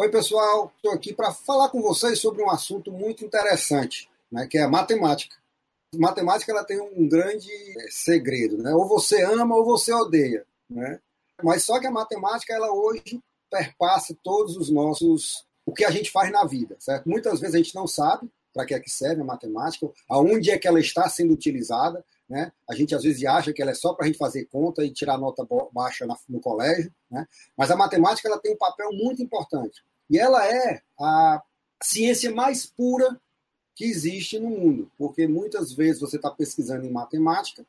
Oi, 0.00 0.08
pessoal. 0.08 0.72
Estou 0.76 0.92
aqui 0.92 1.12
para 1.12 1.30
falar 1.30 1.68
com 1.68 1.82
vocês 1.82 2.18
sobre 2.18 2.42
um 2.42 2.48
assunto 2.48 2.90
muito 2.90 3.22
interessante, 3.22 4.08
né, 4.32 4.46
que 4.46 4.56
é 4.56 4.62
a 4.62 4.68
matemática. 4.68 5.36
Matemática 5.94 6.50
ela 6.50 6.64
tem 6.64 6.80
um 6.80 7.06
grande 7.06 7.50
segredo, 7.90 8.56
né? 8.56 8.74
Ou 8.74 8.88
você 8.88 9.22
ama 9.22 9.54
ou 9.54 9.62
você 9.62 9.92
odeia, 9.92 10.46
né? 10.70 10.98
Mas 11.42 11.64
só 11.64 11.78
que 11.78 11.86
a 11.86 11.90
matemática 11.90 12.54
ela 12.54 12.72
hoje 12.72 13.20
perpassa 13.50 14.16
todos 14.22 14.56
os 14.56 14.70
nossos 14.70 15.44
o 15.66 15.74
que 15.74 15.84
a 15.84 15.90
gente 15.90 16.10
faz 16.10 16.32
na 16.32 16.46
vida, 16.46 16.76
certo? 16.78 17.06
Muitas 17.06 17.38
vezes 17.38 17.54
a 17.54 17.58
gente 17.58 17.74
não 17.74 17.86
sabe 17.86 18.26
para 18.54 18.64
que 18.64 18.72
é 18.72 18.80
que 18.80 18.88
serve 18.88 19.20
a 19.20 19.24
matemática, 19.24 19.86
aonde 20.08 20.50
é 20.50 20.58
que 20.58 20.66
ela 20.66 20.80
está 20.80 21.10
sendo 21.10 21.34
utilizada, 21.34 22.02
né? 22.26 22.50
A 22.66 22.74
gente 22.74 22.94
às 22.94 23.02
vezes 23.02 23.22
acha 23.26 23.52
que 23.52 23.60
ela 23.60 23.72
é 23.72 23.74
só 23.74 23.92
para 23.92 24.06
a 24.06 24.08
gente 24.08 24.16
fazer 24.16 24.46
conta 24.46 24.82
e 24.82 24.90
tirar 24.90 25.18
nota 25.18 25.46
baixa 25.70 26.06
no 26.26 26.40
colégio, 26.40 26.90
né? 27.10 27.26
Mas 27.54 27.70
a 27.70 27.76
matemática 27.76 28.26
ela 28.28 28.40
tem 28.40 28.54
um 28.54 28.58
papel 28.58 28.88
muito 28.92 29.22
importante. 29.22 29.82
E 30.10 30.18
ela 30.18 30.44
é 30.46 30.82
a 30.98 31.42
ciência 31.82 32.30
mais 32.32 32.66
pura 32.66 33.18
que 33.74 33.84
existe 33.84 34.38
no 34.38 34.50
mundo, 34.50 34.90
porque 34.98 35.26
muitas 35.26 35.72
vezes 35.72 36.00
você 36.00 36.16
está 36.16 36.30
pesquisando 36.30 36.84
em 36.84 36.90
matemática 36.90 37.64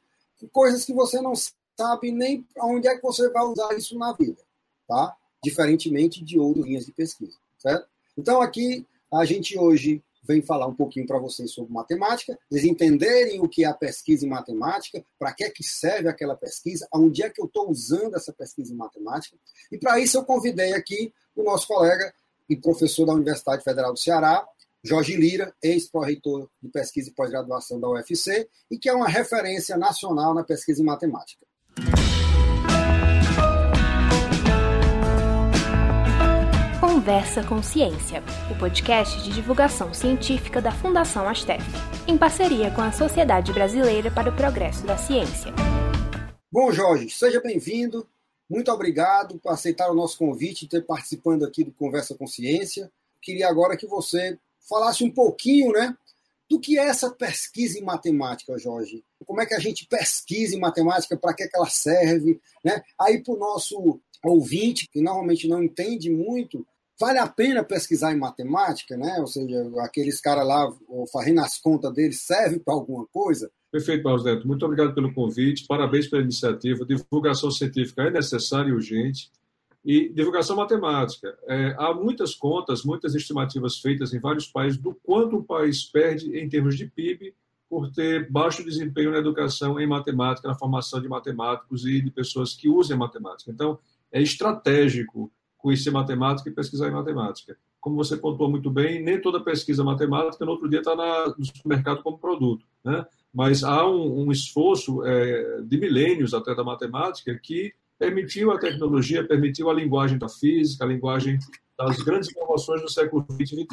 coisas 0.51 0.83
que 0.83 0.93
você 0.93 1.21
não 1.21 1.33
sabe 1.77 2.11
nem 2.11 2.45
onde 2.57 2.87
é 2.87 2.95
que 2.95 3.01
você 3.01 3.29
vai 3.29 3.43
usar 3.43 3.73
isso 3.77 3.97
na 3.97 4.11
vida, 4.11 4.41
tá? 4.87 5.15
Diferentemente 5.43 6.23
de 6.23 6.39
outras 6.39 6.65
linhas 6.65 6.85
de 6.85 6.91
pesquisa, 6.91 7.37
certo? 7.57 7.87
Então 8.17 8.41
aqui 8.41 8.85
a 9.13 9.23
gente 9.23 9.57
hoje 9.57 10.03
vem 10.23 10.41
falar 10.41 10.67
um 10.67 10.75
pouquinho 10.75 11.07
para 11.07 11.17
vocês 11.17 11.51
sobre 11.51 11.73
matemática, 11.73 12.37
eles 12.49 12.63
entenderem 12.63 13.41
o 13.41 13.49
que 13.49 13.63
é 13.63 13.67
a 13.67 13.73
pesquisa 13.73 14.25
em 14.25 14.29
matemática, 14.29 15.03
para 15.17 15.33
que 15.33 15.43
é 15.43 15.49
que 15.49 15.63
serve 15.63 16.07
aquela 16.07 16.35
pesquisa, 16.35 16.87
onde 16.93 17.23
é 17.23 17.29
que 17.29 17.41
eu 17.41 17.45
estou 17.45 17.69
usando 17.69 18.15
essa 18.15 18.31
pesquisa 18.31 18.71
em 18.71 18.77
matemática. 18.77 19.35
E 19.71 19.77
para 19.77 19.99
isso 19.99 20.17
eu 20.17 20.25
convidei 20.25 20.73
aqui 20.73 21.13
o 21.35 21.43
nosso 21.43 21.67
colega 21.67 22.13
e 22.51 22.57
professor 22.57 23.05
da 23.05 23.13
Universidade 23.13 23.63
Federal 23.63 23.93
do 23.93 23.99
Ceará, 23.99 24.45
Jorge 24.83 25.15
Lira, 25.15 25.53
ex-pró-reitor 25.63 26.49
de 26.61 26.69
pesquisa 26.69 27.09
e 27.09 27.13
pós-graduação 27.13 27.79
da 27.79 27.87
UFC, 27.87 28.49
e 28.69 28.77
que 28.77 28.89
é 28.89 28.93
uma 28.93 29.07
referência 29.07 29.77
nacional 29.77 30.33
na 30.33 30.43
pesquisa 30.43 30.81
em 30.81 30.85
matemática. 30.85 31.45
Conversa 36.81 37.41
com 37.43 37.63
Ciência, 37.63 38.21
o 38.51 38.59
podcast 38.59 39.23
de 39.23 39.33
divulgação 39.33 39.93
científica 39.93 40.61
da 40.61 40.71
Fundação 40.71 41.27
Astef, 41.27 41.63
em 42.05 42.17
parceria 42.17 42.69
com 42.71 42.81
a 42.81 42.91
Sociedade 42.91 43.53
Brasileira 43.53 44.11
para 44.11 44.29
o 44.29 44.35
Progresso 44.35 44.85
da 44.85 44.97
Ciência. 44.97 45.53
Bom, 46.51 46.69
Jorge, 46.71 47.09
seja 47.09 47.39
bem-vindo. 47.39 48.05
Muito 48.51 48.69
obrigado 48.69 49.39
por 49.39 49.53
aceitar 49.53 49.89
o 49.89 49.95
nosso 49.95 50.17
convite 50.17 50.65
e 50.65 50.67
ter 50.67 50.85
participando 50.85 51.45
aqui 51.45 51.63
do 51.63 51.71
Conversa 51.71 52.15
com 52.15 52.27
Ciência. 52.27 52.91
Queria 53.21 53.47
agora 53.47 53.77
que 53.77 53.87
você 53.87 54.37
falasse 54.67 55.05
um 55.05 55.09
pouquinho, 55.09 55.71
né, 55.71 55.95
do 56.49 56.59
que 56.59 56.77
é 56.77 56.83
essa 56.83 57.09
pesquisa 57.09 57.79
em 57.79 57.81
matemática, 57.81 58.59
Jorge. 58.59 59.05
Como 59.25 59.39
é 59.39 59.45
que 59.45 59.53
a 59.53 59.59
gente 59.59 59.87
pesquisa 59.87 60.53
em 60.53 60.59
matemática, 60.59 61.15
para 61.15 61.33
que, 61.33 61.43
é 61.43 61.47
que 61.47 61.55
ela 61.55 61.69
serve, 61.69 62.41
né? 62.61 62.83
Aí 62.99 63.23
para 63.23 63.33
o 63.33 63.39
nosso 63.39 64.01
ouvinte, 64.21 64.89
que 64.91 65.01
normalmente 65.01 65.47
não 65.47 65.63
entende 65.63 66.09
muito, 66.09 66.67
vale 67.01 67.17
a 67.17 67.27
pena 67.27 67.63
pesquisar 67.63 68.13
em 68.13 68.19
matemática, 68.19 68.95
né? 68.95 69.17
Ou 69.19 69.25
seja, 69.25 69.69
aqueles 69.79 70.21
caras 70.21 70.47
lá 70.47 70.71
fazendo 71.11 71.41
as 71.41 71.57
contas 71.57 71.91
deles 71.91 72.21
serve 72.21 72.59
para 72.59 72.75
alguma 72.75 73.07
coisa? 73.07 73.51
Perfeito, 73.71 74.03
Paulo 74.03 74.23
Neto. 74.23 74.47
Muito 74.47 74.63
obrigado 74.63 74.93
pelo 74.93 75.11
convite, 75.11 75.65
parabéns 75.65 76.07
pela 76.07 76.21
iniciativa. 76.21 76.85
Divulgação 76.85 77.49
científica 77.49 78.03
é 78.03 78.11
necessária 78.11 78.69
e 78.69 78.73
urgente. 78.73 79.31
E 79.83 80.09
divulgação 80.09 80.55
matemática. 80.55 81.35
É, 81.47 81.75
há 81.79 81.91
muitas 81.91 82.35
contas, 82.35 82.83
muitas 82.83 83.15
estimativas 83.15 83.79
feitas 83.79 84.13
em 84.13 84.19
vários 84.19 84.45
países 84.45 84.77
do 84.77 84.93
quanto 84.93 85.37
o 85.37 85.43
país 85.43 85.83
perde 85.83 86.37
em 86.37 86.47
termos 86.47 86.77
de 86.77 86.85
PIB 86.85 87.33
por 87.67 87.91
ter 87.91 88.29
baixo 88.29 88.63
desempenho 88.63 89.11
na 89.11 89.17
educação 89.17 89.79
em 89.79 89.87
matemática, 89.87 90.47
na 90.47 90.53
formação 90.53 91.01
de 91.01 91.07
matemáticos 91.07 91.83
e 91.83 91.99
de 91.99 92.11
pessoas 92.11 92.53
que 92.53 92.69
usem 92.69 92.95
matemática. 92.95 93.49
Então, 93.49 93.79
é 94.11 94.21
estratégico 94.21 95.31
conhecer 95.61 95.91
matemática 95.91 96.49
e 96.49 96.53
pesquisar 96.53 96.87
em 96.87 96.91
matemática. 96.91 97.55
Como 97.79 97.95
você 97.95 98.17
pontuou 98.17 98.49
muito 98.49 98.69
bem, 98.69 99.01
nem 99.03 99.21
toda 99.21 99.43
pesquisa 99.43 99.83
matemática 99.83 100.45
no 100.45 100.51
outro 100.51 100.69
dia 100.69 100.79
está 100.79 100.95
no 100.95 101.45
supermercado 101.45 102.03
como 102.03 102.17
produto. 102.17 102.65
Né? 102.83 103.05
mas 103.33 103.63
há 103.63 103.87
um, 103.87 104.25
um 104.25 104.31
esforço 104.31 105.05
é, 105.05 105.61
de 105.61 105.77
milênios 105.77 106.33
até 106.33 106.53
da 106.53 106.63
matemática 106.63 107.37
que 107.41 107.73
permitiu 107.97 108.51
a 108.51 108.59
tecnologia, 108.59 109.25
permitiu 109.25 109.69
a 109.69 109.73
linguagem 109.73 110.17
da 110.17 110.27
física, 110.27 110.83
a 110.83 110.87
linguagem 110.87 111.39
das 111.77 111.97
grandes 111.97 112.29
inovações 112.31 112.81
do 112.81 112.89
século 112.89 113.25
XX 113.31 113.39
e 113.39 113.45
XXI. 113.45 113.67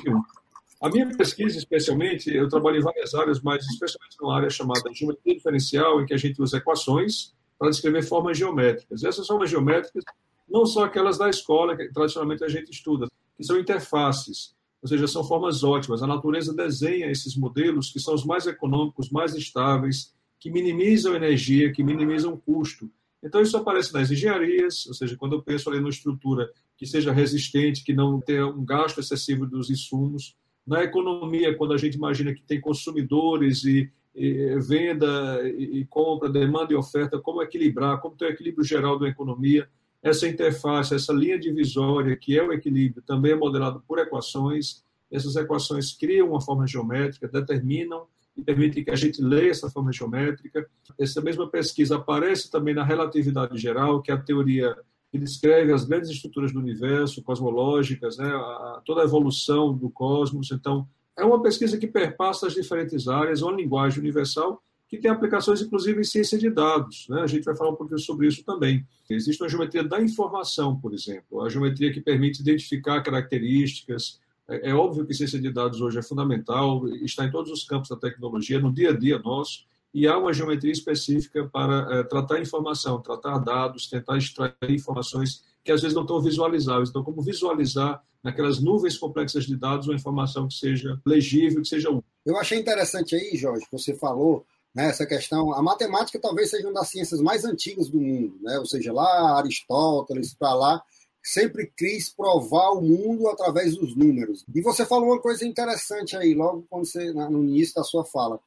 A 0.81 0.88
minha 0.88 1.09
pesquisa, 1.16 1.59
especialmente, 1.59 2.32
eu 2.32 2.48
trabalho 2.48 2.77
em 2.77 2.82
várias 2.82 3.12
áreas, 3.15 3.41
mas 3.41 3.65
especialmente 3.66 4.16
numa 4.21 4.37
área 4.37 4.48
chamada 4.48 4.93
geometria 4.93 5.34
diferencial, 5.34 6.00
em 6.00 6.06
que 6.06 6.15
a 6.15 6.16
gente 6.16 6.41
usa 6.41 6.59
equações 6.59 7.34
para 7.59 7.71
descrever 7.71 8.03
formas 8.03 8.38
geométricas. 8.38 9.03
E 9.03 9.09
essas 9.09 9.27
formas 9.27 9.50
geométricas 9.50 10.04
não 10.50 10.66
são 10.66 10.82
aquelas 10.82 11.19
da 11.19 11.28
escola 11.28 11.76
que 11.76 11.92
tradicionalmente 11.92 12.44
a 12.44 12.48
gente 12.48 12.70
estuda, 12.70 13.09
que 13.36 13.44
são 13.44 13.59
interfaces 13.59 14.56
ou 14.81 14.88
seja, 14.88 15.06
são 15.06 15.25
formas 15.25 15.64
ótimas. 15.64 16.03
A 16.03 16.06
natureza 16.06 16.54
desenha 16.54 17.10
esses 17.10 17.36
modelos 17.36 17.91
que 17.91 17.98
são 17.98 18.14
os 18.14 18.25
mais 18.25 18.47
econômicos, 18.47 19.10
mais 19.10 19.34
estáveis, 19.34 20.14
que 20.38 20.50
minimizam 20.50 21.14
energia, 21.14 21.72
que 21.72 21.82
minimizam 21.82 22.36
custo. 22.36 22.88
Então, 23.22 23.41
isso 23.41 23.56
aparece 23.56 23.92
nas 23.92 24.10
engenharias, 24.10 24.86
ou 24.86 24.94
seja, 24.94 25.16
quando 25.16 25.34
eu 25.34 25.42
penso 25.42 25.69
ali 25.69 25.78
numa 25.81 25.91
estrutura 25.91 26.48
que 26.76 26.86
seja 26.86 27.12
resistente, 27.12 27.82
que 27.82 27.92
não 27.92 28.20
tenha 28.20 28.47
um 28.47 28.65
gasto 28.65 29.00
excessivo 29.00 29.44
dos 29.44 29.69
insumos. 29.69 30.36
Na 30.65 30.84
economia, 30.84 31.56
quando 31.56 31.72
a 31.72 31.76
gente 31.76 31.94
imagina 31.94 32.32
que 32.32 32.42
tem 32.42 32.60
consumidores 32.60 33.65
e, 33.65 33.91
e 34.15 34.56
venda 34.60 35.42
e, 35.48 35.84
compra, 35.86 36.28
demanda 36.28 36.72
e 36.72 36.76
oferta, 36.76 37.19
como 37.19 37.42
equilibrar, 37.42 38.00
como 38.00 38.15
ter 38.15 38.26
o 38.26 38.30
equilíbrio 38.30 38.65
geral 38.65 38.97
da 38.97 39.09
economia. 39.09 39.69
Essa 40.03 40.28
interface, 40.28 40.94
essa 40.94 41.12
linha 41.12 41.38
divisória, 41.38 42.16
que 42.16 42.38
é 42.38 42.42
o 42.42 42.53
equilíbrio, 42.53 43.03
também 43.03 43.32
é 43.32 43.36
modelado 43.36 43.82
por 43.86 43.98
equações. 43.98 44.84
Essas 45.10 45.34
equações 45.36 45.92
criam 45.92 46.31
uma 46.31 46.41
forma 46.41 46.66
geométrica, 46.66 47.26
determinam 47.26 48.06
e 48.36 48.42
permitem 48.42 48.84
que 48.84 48.91
a 48.91 48.97
gente 48.97 49.20
leia 49.20 49.50
essa 49.50 49.69
forma 49.69 49.92
geométrica. 49.92 50.69
Essa 50.98 51.20
mesma 51.20 51.48
pesquisa 51.48 51.97
aparece 51.97 52.50
também 52.50 52.75
na 52.75 52.84
relatividade 52.84 53.59
geral, 53.59 54.00
que 54.00 54.12
é 54.12 54.14
a 54.14 54.20
teoria 54.20 54.76
que 55.10 55.19
descreve 55.19 55.72
as 55.72 55.84
grandes 55.84 56.10
estruturas 56.10 56.53
do 56.53 56.60
universo, 56.60 57.22
cosmológicas, 57.22 58.19
né, 58.19 58.28
a, 58.28 58.82
toda 58.84 59.00
a 59.00 59.04
evolução 59.04 59.75
do 59.75 59.91
cosmos. 59.91 60.50
Então, 60.53 60.86
é 61.16 61.25
uma 61.25 61.42
pesquisa 61.42 61.78
que 61.78 61.86
perpassa 61.86 62.47
as 62.47 62.54
diferentes 62.54 63.09
áreas, 63.09 63.42
uma 63.42 63.53
linguagem 63.53 63.98
universal 63.98 64.62
que 64.88 64.97
tem 64.97 65.10
aplicações, 65.10 65.60
inclusive, 65.60 66.00
em 66.00 66.04
ciência 66.04 66.38
de 66.38 66.49
dados. 66.49 67.06
Né? 67.09 67.21
A 67.21 67.26
gente 67.26 67.44
vai 67.44 67.54
falar 67.54 67.71
um 67.71 67.76
pouquinho 67.76 67.99
sobre 67.99 68.26
isso 68.26 68.43
também. 68.43 68.87
Existe 69.09 69.43
uma 69.43 69.49
geometria 69.49 69.84
da 69.84 70.00
informação, 70.00 70.78
por 70.78 70.94
exemplo, 70.94 71.43
a 71.43 71.49
geometria 71.49 71.93
que 71.93 72.00
permite 72.00 72.41
identificar 72.41 73.03
características. 73.03 74.19
É, 74.48 74.71
é 74.71 74.75
óbvio 74.75 75.06
que 75.06 75.12
ciência 75.12 75.38
de 75.38 75.50
dados 75.50 75.81
hoje 75.81 75.98
é 75.98 76.03
fundamental, 76.03 76.88
está 77.03 77.25
em 77.25 77.31
todos 77.31 77.53
os 77.53 77.65
campos 77.65 77.91
da 77.91 77.97
tecnologia, 77.97 78.59
no 78.59 78.72
dia 78.72 78.91
a 78.91 78.97
dia 78.97 79.19
nosso, 79.19 79.66
e 79.93 80.06
há 80.06 80.16
uma 80.16 80.32
geometria 80.32 80.72
específica 80.72 81.47
para 81.47 81.87
é, 81.91 82.03
tratar 82.04 82.41
informação, 82.41 83.00
tratar 83.00 83.38
dados, 83.38 83.88
tentar 83.88 84.16
extrair 84.16 84.54
informações 84.71 85.44
que 85.62 85.72
às 85.72 85.82
vezes 85.82 85.94
não 85.94 86.03
estão 86.03 86.21
visualizáveis. 86.21 86.88
Então, 86.88 87.04
como 87.04 87.21
visualizar 87.21 88.03
naquelas 88.22 88.59
nuvens 88.59 88.97
complexas 88.97 89.44
de 89.44 89.54
dados 89.56 89.87
uma 89.87 89.94
informação 89.94 90.48
que 90.48 90.54
seja 90.54 90.98
legível, 91.04 91.60
que 91.60 91.69
seja 91.69 91.91
útil. 91.91 92.04
Eu 92.25 92.38
achei 92.38 92.59
interessante 92.59 93.15
aí, 93.15 93.37
Jorge, 93.37 93.65
que 93.66 93.72
você 93.72 93.94
falou 93.94 94.47
né, 94.74 94.88
essa 94.88 95.06
questão. 95.06 95.52
A 95.52 95.62
matemática 95.62 96.18
talvez 96.18 96.50
seja 96.50 96.66
uma 96.66 96.80
das 96.80 96.88
ciências 96.88 97.20
mais 97.20 97.44
antigas 97.44 97.88
do 97.88 98.00
mundo, 98.00 98.38
né? 98.42 98.58
ou 98.58 98.66
seja, 98.66 98.92
lá 98.92 99.38
Aristóteles, 99.38 100.34
para 100.34 100.54
lá, 100.54 100.82
sempre 101.22 101.72
quis 101.76 102.08
provar 102.08 102.70
o 102.70 102.80
mundo 102.80 103.28
através 103.28 103.76
dos 103.76 103.96
números. 103.96 104.44
E 104.54 104.60
você 104.60 104.86
falou 104.86 105.10
uma 105.10 105.20
coisa 105.20 105.47
interessante 105.47 106.16
aí, 106.16 106.34
logo 106.34 106.66
quando 106.70 106.86
você, 106.86 107.12
no 107.12 107.42
início 107.44 107.74
da 107.74 107.84
sua 107.84 108.04
fala, 108.04 108.41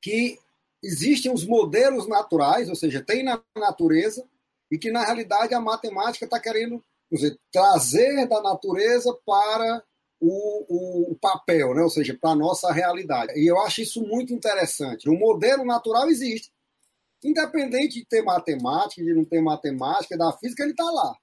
que 0.00 0.38
existem 0.82 1.32
os 1.32 1.46
modelos 1.46 2.06
naturais, 2.06 2.68
ou 2.68 2.76
seja, 2.76 3.02
tem 3.02 3.22
na 3.22 3.42
natureza, 3.56 4.24
e 4.70 4.78
que 4.78 4.90
na 4.90 5.04
realidade 5.04 5.54
a 5.54 5.60
matemática 5.60 6.24
está 6.24 6.38
querendo 6.38 6.82
dizer, 7.10 7.38
trazer 7.50 8.26
da 8.28 8.42
natureza 8.42 9.16
para 9.24 9.82
o, 10.20 11.12
o, 11.12 11.16
papel, 11.16 11.74
né? 11.74 11.82
ou 11.82 11.90
seja, 11.90 12.16
para 12.20 12.30
a 12.30 12.36
nossa 12.36 12.72
realidade. 12.72 13.38
E 13.38 13.46
eu 13.46 13.58
acho 13.60 13.82
isso 13.82 14.02
muito 14.02 14.32
interessante. 14.32 15.08
O 15.08 15.18
modelo 15.18 15.64
natural 15.64 16.08
existe. 16.08 16.52
Independente 17.24 18.00
de 18.00 18.06
ter 18.06 18.22
matemática, 18.22 19.02
de 19.02 19.14
não 19.14 19.24
ter 19.24 19.40
matemática, 19.40 20.16
da 20.16 20.32
física, 20.32 20.62
ele 20.62 20.72
está 20.72 20.90
lá. 20.90 21.14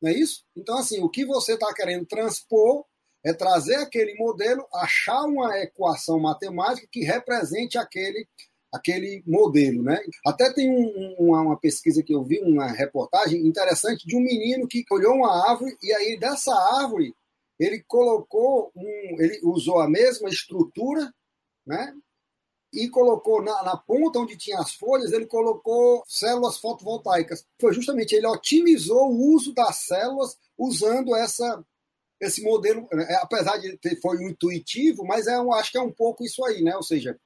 Não 0.00 0.10
é 0.10 0.14
isso? 0.14 0.44
Então, 0.56 0.76
assim, 0.78 1.00
o 1.02 1.08
que 1.08 1.24
você 1.24 1.54
está 1.54 1.72
querendo 1.74 2.06
transpor 2.06 2.84
é 3.24 3.32
trazer 3.32 3.76
aquele 3.76 4.14
modelo, 4.14 4.66
achar 4.74 5.22
uma 5.24 5.58
equação 5.58 6.18
matemática 6.18 6.88
que 6.90 7.04
represente 7.04 7.78
aquele 7.78 8.26
aquele 8.72 9.22
modelo, 9.26 9.82
né? 9.82 10.00
Até 10.26 10.50
tem 10.50 10.70
um, 10.70 11.14
uma, 11.18 11.42
uma, 11.42 11.60
pesquisa 11.60 12.02
que 12.02 12.14
eu 12.14 12.24
vi, 12.24 12.40
uma 12.40 12.68
reportagem 12.68 13.46
interessante 13.46 14.06
de 14.06 14.16
um 14.16 14.20
menino 14.20 14.66
que 14.66 14.82
olhou 14.90 15.12
uma 15.12 15.50
árvore 15.50 15.76
e 15.82 15.92
aí 15.92 16.18
dessa 16.18 16.54
árvore 16.80 17.14
ele 17.62 17.82
colocou 17.86 18.72
um, 18.74 19.16
ele 19.20 19.40
usou 19.44 19.78
a 19.80 19.88
mesma 19.88 20.28
estrutura, 20.28 21.12
né? 21.66 21.94
E 22.72 22.88
colocou 22.88 23.42
na, 23.42 23.62
na, 23.62 23.76
ponta 23.76 24.18
onde 24.18 24.36
tinha 24.36 24.58
as 24.58 24.72
folhas, 24.72 25.12
ele 25.12 25.26
colocou 25.26 26.02
células 26.06 26.56
fotovoltaicas. 26.56 27.46
Foi 27.60 27.72
justamente 27.72 28.14
ele 28.14 28.26
otimizou 28.26 29.12
o 29.12 29.34
uso 29.34 29.52
das 29.52 29.84
células 29.84 30.38
usando 30.58 31.14
essa 31.14 31.62
esse 32.20 32.40
modelo, 32.40 32.88
é, 32.92 33.16
apesar 33.16 33.58
de 33.58 33.76
ter 33.78 34.00
foi 34.00 34.22
intuitivo, 34.22 35.04
mas 35.04 35.26
é 35.26 35.40
um, 35.40 35.52
acho 35.52 35.72
que 35.72 35.78
é 35.78 35.82
um 35.82 35.90
pouco 35.90 36.24
isso 36.24 36.44
aí, 36.44 36.62
né? 36.62 36.74
Ou 36.76 36.82
seja, 36.82 37.18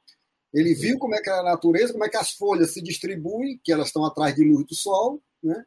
ele 0.55 0.75
viu 0.75 0.99
como 0.99 1.15
é 1.15 1.21
que 1.21 1.29
a 1.29 1.43
natureza, 1.43 1.93
como 1.93 2.05
é 2.05 2.09
que 2.09 2.17
as 2.17 2.31
folhas 2.33 2.73
se 2.73 2.81
distribuem, 2.81 3.61
que 3.63 3.71
elas 3.71 3.89
estão 3.89 4.05
atrás 4.05 4.35
de 4.35 4.43
luz 4.43 4.67
do 4.67 4.75
sol, 4.75 5.23
né? 5.43 5.65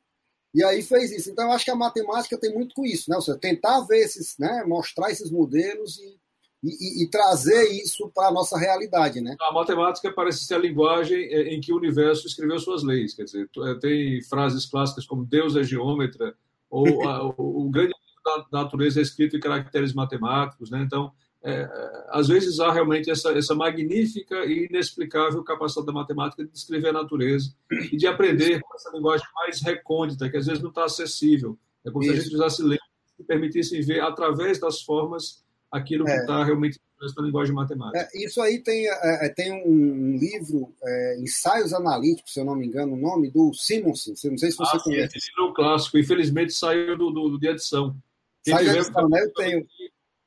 E 0.54 0.63
aí 0.63 0.81
fez 0.81 1.12
isso. 1.12 1.30
Então, 1.30 1.46
eu 1.46 1.51
acho 1.51 1.66
que 1.66 1.72
a 1.72 1.75
matemática 1.75 2.38
tem 2.38 2.54
muito 2.54 2.74
com 2.74 2.86
isso, 2.86 3.10
né? 3.10 3.16
Ou 3.16 3.22
seja, 3.22 3.38
tentar 3.38 3.81
ver 3.81 4.00
esses, 4.00 4.36
né? 4.38 4.63
Mostrar 4.66 5.12
esses 5.12 5.30
modelos 5.30 5.98
e, 5.98 6.18
e, 6.63 7.04
e 7.04 7.10
trazer 7.10 7.69
isso 7.72 8.12
para 8.13 8.28
a 8.28 8.31
nossa 8.31 8.57
realidade, 8.57 9.22
né? 9.22 9.36
A 9.42 9.54
matemática 9.54 10.12
parece 10.12 10.46
ser 10.46 10.56
a 10.56 10.60
linguagem 10.60 11.18
é, 11.18 11.54
em 11.54 11.62
que 11.62 11.72
o 11.72 11.78
universo 11.78 12.25
escreveu 12.28 12.57
suas 12.60 12.84
leis. 12.84 13.13
Quer 13.13 13.25
dizer, 13.25 13.50
é, 13.66 13.75
tem 13.75 14.22
frases 14.24 14.66
clássicas 14.66 15.06
como 15.06 15.25
Deus 15.25 15.56
é 15.56 15.63
geômetra, 15.63 16.36
ou 16.69 17.07
a, 17.07 17.25
o, 17.38 17.69
grande 17.69 17.94
da 18.24 18.46
natureza 18.63 19.00
é 19.00 19.04
escrito 19.04 19.38
em 19.38 19.40
caracteres 19.40 19.94
matemáticos, 19.94 20.69
né? 20.69 20.81
Então, 20.81 21.12
é, 21.41 21.69
às 22.09 22.27
vezes 22.27 22.59
há 22.59 22.71
realmente 22.71 23.09
essa, 23.09 23.31
essa 23.31 23.56
magnífica 23.56 24.45
e 24.45 24.65
inexplicável 24.65 25.44
capacidade 25.44 25.88
da 25.88 25.94
matemática 25.94 26.44
de 26.44 26.51
descrever 26.51 26.89
a 26.89 26.94
natureza 26.94 27.53
e 27.71 27.95
de 27.95 28.07
aprender 28.07 28.59
com 28.62 28.75
essa 28.75 28.91
linguagem 28.91 29.25
mais 29.36 29.62
recôndita, 29.62 30.30
que 30.30 30.38
às 30.38 30.47
vezes 30.47 30.62
não 30.62 30.69
está 30.69 30.83
acessível. 30.83 31.57
É 31.86 31.91
como 31.91 32.03
Isso. 32.03 32.13
se 32.13 32.19
a 32.19 32.24
gente 32.24 32.36
usasse 32.36 32.63
lentes 32.63 32.88
que 33.15 33.24
permitissem 33.24 33.81
ver 33.81 34.01
através 34.01 34.59
das 34.59 34.81
formas 34.81 35.44
aquilo 35.71 36.03
que 36.03 36.12
está 36.12 36.41
é. 36.41 36.44
realmente 36.45 36.80
na 37.15 37.24
linguagem 37.24 37.53
matemática. 37.53 38.09
É, 38.13 38.25
isso 38.25 38.41
aí 38.41 38.59
tem, 38.59 38.86
é, 38.88 39.25
é 39.25 39.30
tem 39.30 39.53
um 39.53 40.18
livro, 40.18 40.74
é, 40.83 41.18
Ensaios 41.21 41.74
Analíticos, 41.74 42.33
se 42.33 42.39
eu 42.41 42.45
não 42.45 42.56
me 42.56 42.68
engano, 42.68 42.94
o 42.94 42.97
nome 42.97 43.30
do 43.30 43.53
Simonson, 43.53 44.12
não 44.25 44.38
sei 44.38 44.51
se 44.51 44.57
você 44.57 44.75
ah, 44.75 44.80
conhece. 44.80 45.12
Sim, 45.12 45.18
esse 45.18 45.30
livro 45.30 45.45
é 45.45 45.50
um 45.50 45.53
clássico, 45.53 45.97
infelizmente 45.97 46.51
saiu 46.51 46.97
do, 46.97 47.09
do, 47.09 47.30
do 47.30 47.39
de 47.39 47.47
edição. 47.47 47.95
Quem 48.44 48.53
Sai 48.53 48.65
tiver, 48.65 48.80
edição, 48.80 49.09
né? 49.09 49.21
Eu 49.21 49.33
tenho. 49.33 49.65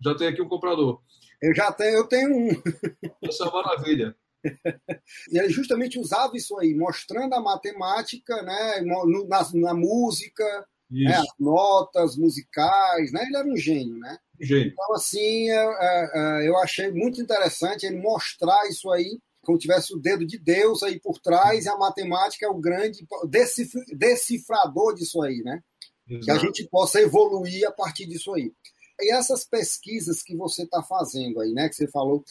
Já 0.04 0.14
tem 0.14 0.28
aqui 0.28 0.42
um 0.42 0.48
comprador. 0.48 1.00
Eu 1.40 1.54
já 1.54 1.72
tenho, 1.72 1.96
eu 1.96 2.06
tenho 2.06 2.36
um. 2.36 2.48
Essa 3.22 3.44
é 3.44 3.48
uma 3.48 3.62
maravilha. 3.62 4.16
E 5.30 5.38
ele 5.38 5.50
justamente 5.50 5.98
usava 5.98 6.36
isso 6.36 6.58
aí, 6.58 6.74
mostrando 6.74 7.34
a 7.34 7.40
matemática 7.40 8.42
né, 8.42 8.80
na, 9.28 9.48
na 9.54 9.74
música, 9.74 10.44
né, 10.90 11.14
as 11.14 11.26
notas 11.38 12.16
musicais, 12.16 13.12
né? 13.12 13.22
Ele 13.22 13.36
era 13.36 13.48
um 13.48 13.56
gênio, 13.56 13.98
né? 13.98 14.18
Gênio. 14.40 14.72
Então, 14.72 14.94
assim, 14.94 15.48
eu, 15.48 15.72
é, 15.72 16.10
é, 16.14 16.48
eu 16.48 16.56
achei 16.58 16.90
muito 16.90 17.20
interessante 17.20 17.86
ele 17.86 18.00
mostrar 18.00 18.68
isso 18.68 18.90
aí, 18.90 19.18
como 19.42 19.58
tivesse 19.58 19.94
o 19.94 19.98
dedo 19.98 20.26
de 20.26 20.38
Deus 20.38 20.82
aí 20.82 21.00
por 21.00 21.18
trás, 21.18 21.64
e 21.64 21.68
a 21.68 21.76
matemática 21.76 22.46
é 22.46 22.48
o 22.48 22.60
grande 22.60 23.06
decifrador 23.96 24.94
disso 24.94 25.22
aí, 25.22 25.42
né? 25.44 25.60
Exato. 26.08 26.24
Que 26.24 26.30
a 26.30 26.38
gente 26.38 26.68
possa 26.68 27.00
evoluir 27.00 27.66
a 27.66 27.72
partir 27.72 28.06
disso 28.06 28.34
aí. 28.34 28.52
E 29.00 29.12
essas 29.12 29.44
pesquisas 29.44 30.22
que 30.22 30.36
você 30.36 30.62
está 30.64 30.82
fazendo 30.82 31.40
aí, 31.40 31.52
né, 31.52 31.68
que 31.68 31.74
você 31.74 31.88
falou, 31.88 32.24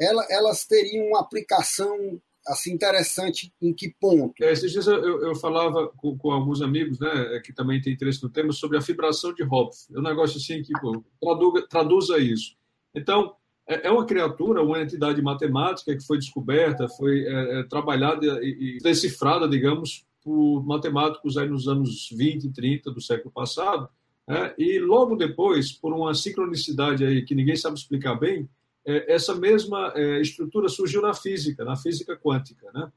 ela, 0.00 0.26
elas 0.30 0.64
teriam 0.64 1.08
uma 1.08 1.20
aplicação 1.20 2.20
assim 2.46 2.72
interessante 2.72 3.52
em 3.60 3.74
que 3.74 3.94
ponto? 4.00 4.42
É, 4.42 4.52
esses 4.52 4.72
dias 4.72 4.86
eu, 4.86 5.22
eu 5.22 5.34
falava 5.34 5.88
com, 5.96 6.16
com, 6.16 6.30
alguns 6.30 6.62
amigos, 6.62 6.98
né, 6.98 7.36
é, 7.36 7.40
que 7.40 7.52
também 7.52 7.80
têm 7.80 7.92
interesse 7.92 8.22
no 8.22 8.30
tema, 8.30 8.52
sobre 8.52 8.78
a 8.78 8.82
fibração 8.82 9.34
de 9.34 9.42
Hopf. 9.42 9.76
É 9.94 9.98
um 9.98 10.02
negócio 10.02 10.38
assim 10.38 10.62
que 10.62 10.72
pô, 10.80 11.04
traduza, 11.20 11.66
traduza 11.68 12.18
isso. 12.18 12.56
Então, 12.94 13.34
é, 13.68 13.86
é 13.86 13.90
uma 13.90 14.06
criatura, 14.06 14.62
uma 14.62 14.80
entidade 14.80 15.20
matemática 15.20 15.94
que 15.94 16.06
foi 16.06 16.18
descoberta, 16.18 16.88
foi 16.88 17.26
é, 17.26 17.60
é, 17.60 17.62
trabalhada 17.64 18.24
e, 18.42 18.76
e 18.76 18.82
decifrada, 18.82 19.46
digamos, 19.46 20.06
por 20.22 20.64
matemáticos 20.64 21.36
aí 21.36 21.48
nos 21.48 21.68
anos 21.68 22.08
20 22.10 22.44
e 22.44 22.52
30 22.52 22.90
do 22.90 23.00
século 23.00 23.30
passado, 23.30 23.88
é, 24.28 24.54
e 24.58 24.78
logo 24.78 25.16
depois, 25.16 25.72
por 25.72 25.92
uma 25.92 26.12
sincronicidade 26.14 27.04
aí 27.04 27.24
que 27.24 27.34
ninguém 27.34 27.56
sabe 27.56 27.78
explicar 27.78 28.14
bem, 28.14 28.48
é, 28.86 29.14
essa 29.14 29.34
mesma 29.34 29.92
é, 29.94 30.20
estrutura 30.20 30.68
surgiu 30.68 31.00
na 31.00 31.14
física, 31.14 31.64
na 31.64 31.76
física 31.76 32.14
quântica. 32.16 32.70
Né? 32.72 32.92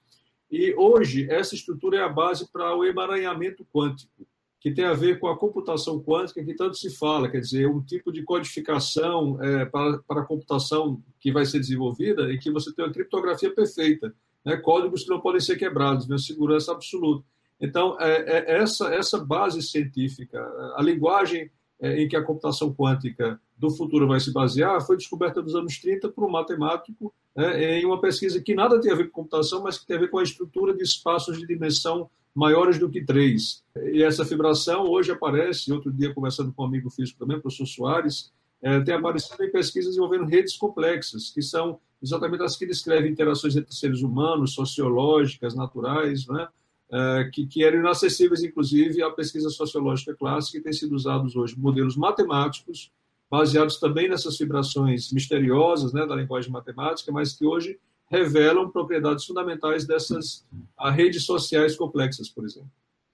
E 0.51 0.73
hoje, 0.75 1.29
essa 1.29 1.55
estrutura 1.55 1.99
é 1.99 2.03
a 2.03 2.09
base 2.09 2.51
para 2.51 2.75
o 2.75 2.83
emaranhamento 2.83 3.65
quântico, 3.73 4.27
que 4.59 4.71
tem 4.71 4.83
a 4.83 4.93
ver 4.93 5.19
com 5.19 5.27
a 5.27 5.37
computação 5.37 6.03
quântica, 6.03 6.43
que 6.43 6.53
tanto 6.53 6.77
se 6.77 6.89
fala, 6.89 7.29
quer 7.29 7.39
dizer, 7.39 7.67
um 7.67 7.81
tipo 7.81 8.11
de 8.11 8.23
codificação 8.23 9.41
é, 9.41 9.65
para, 9.65 9.99
para 9.99 10.21
a 10.21 10.25
computação 10.25 11.01
que 11.19 11.31
vai 11.31 11.45
ser 11.45 11.59
desenvolvida 11.59 12.31
e 12.31 12.37
que 12.37 12.51
você 12.51 12.73
tem 12.73 12.83
uma 12.83 12.93
criptografia 12.93 13.55
perfeita, 13.55 14.13
né? 14.43 14.57
códigos 14.57 15.03
que 15.03 15.09
não 15.09 15.21
podem 15.21 15.39
ser 15.39 15.55
quebrados, 15.57 16.05
uma 16.07 16.17
segurança 16.17 16.73
absoluta. 16.73 17.25
Então, 17.61 17.95
é, 17.99 18.53
é 18.53 18.61
essa, 18.61 18.93
essa 18.93 19.19
base 19.19 19.61
científica, 19.61 20.41
a 20.75 20.81
linguagem 20.81 21.51
é, 21.79 22.01
em 22.01 22.07
que 22.07 22.15
a 22.15 22.23
computação 22.23 22.73
quântica 22.73 23.39
do 23.57 23.69
futuro 23.69 24.07
vai 24.07 24.19
se 24.19 24.33
basear, 24.33 24.81
foi 24.81 24.97
descoberta 24.97 25.41
nos 25.41 25.55
anos 25.55 25.77
30 25.79 26.09
por 26.09 26.25
um 26.25 26.29
matemático 26.29 27.13
é, 27.35 27.79
em 27.79 27.85
uma 27.85 28.01
pesquisa 28.01 28.41
que 28.41 28.55
nada 28.55 28.79
tem 28.81 28.91
a 28.91 28.95
ver 28.95 29.05
com 29.05 29.21
computação, 29.21 29.63
mas 29.63 29.77
que 29.77 29.85
tem 29.85 29.97
a 29.97 29.99
ver 29.99 30.09
com 30.09 30.17
a 30.17 30.23
estrutura 30.23 30.73
de 30.73 30.83
espaços 30.83 31.37
de 31.37 31.45
dimensão 31.45 32.09
maiores 32.33 32.79
do 32.79 32.89
que 32.89 33.03
três. 33.03 33.63
E 33.93 34.03
essa 34.03 34.25
fibração 34.25 34.85
hoje 34.87 35.11
aparece, 35.11 35.71
outro 35.71 35.91
dia 35.91 36.13
conversando 36.13 36.51
com 36.53 36.63
um 36.63 36.65
amigo 36.65 36.89
físico 36.89 37.19
também, 37.19 37.37
o 37.37 37.41
professor 37.41 37.65
Soares, 37.65 38.31
é, 38.61 38.79
tem 38.81 38.93
aparecido 38.93 39.43
em 39.43 39.51
pesquisas 39.51 39.95
envolvendo 39.95 40.25
redes 40.25 40.55
complexas, 40.55 41.29
que 41.29 41.41
são 41.41 41.79
exatamente 42.01 42.43
as 42.43 42.55
que 42.55 42.65
descrevem 42.65 43.11
interações 43.11 43.55
entre 43.55 43.73
seres 43.73 44.01
humanos, 44.01 44.53
sociológicas, 44.53 45.55
naturais, 45.55 46.27
né? 46.27 46.47
É, 46.93 47.29
que, 47.31 47.47
que, 47.47 47.63
eram 47.63 47.79
inacessíveis, 47.79 48.43
inclusive, 48.43 49.01
à 49.01 49.09
pesquisa 49.09 49.49
sociológica 49.49 50.13
clássica, 50.13 50.57
e 50.57 50.61
têm 50.61 50.73
sido 50.73 50.93
usados 50.93 51.35
hoje 51.37 51.57
modelos 51.57 51.95
matemáticos, 51.95 52.91
baseados 53.29 53.79
também 53.79 54.09
nessas 54.09 54.37
vibrações 54.37 55.11
misteriosas 55.13 55.93
né, 55.93 56.05
da 56.05 56.15
linguagem 56.15 56.51
matemática, 56.51 57.09
mas 57.11 57.31
que 57.33 57.45
hoje 57.45 57.79
revelam 58.09 58.69
propriedades 58.69 59.23
fundamentais 59.23 59.87
dessas 59.87 60.45
redes 60.93 61.23
sociais 61.23 61.77
complexas, 61.77 62.27
por 62.27 62.43
exemplo. 62.43 62.69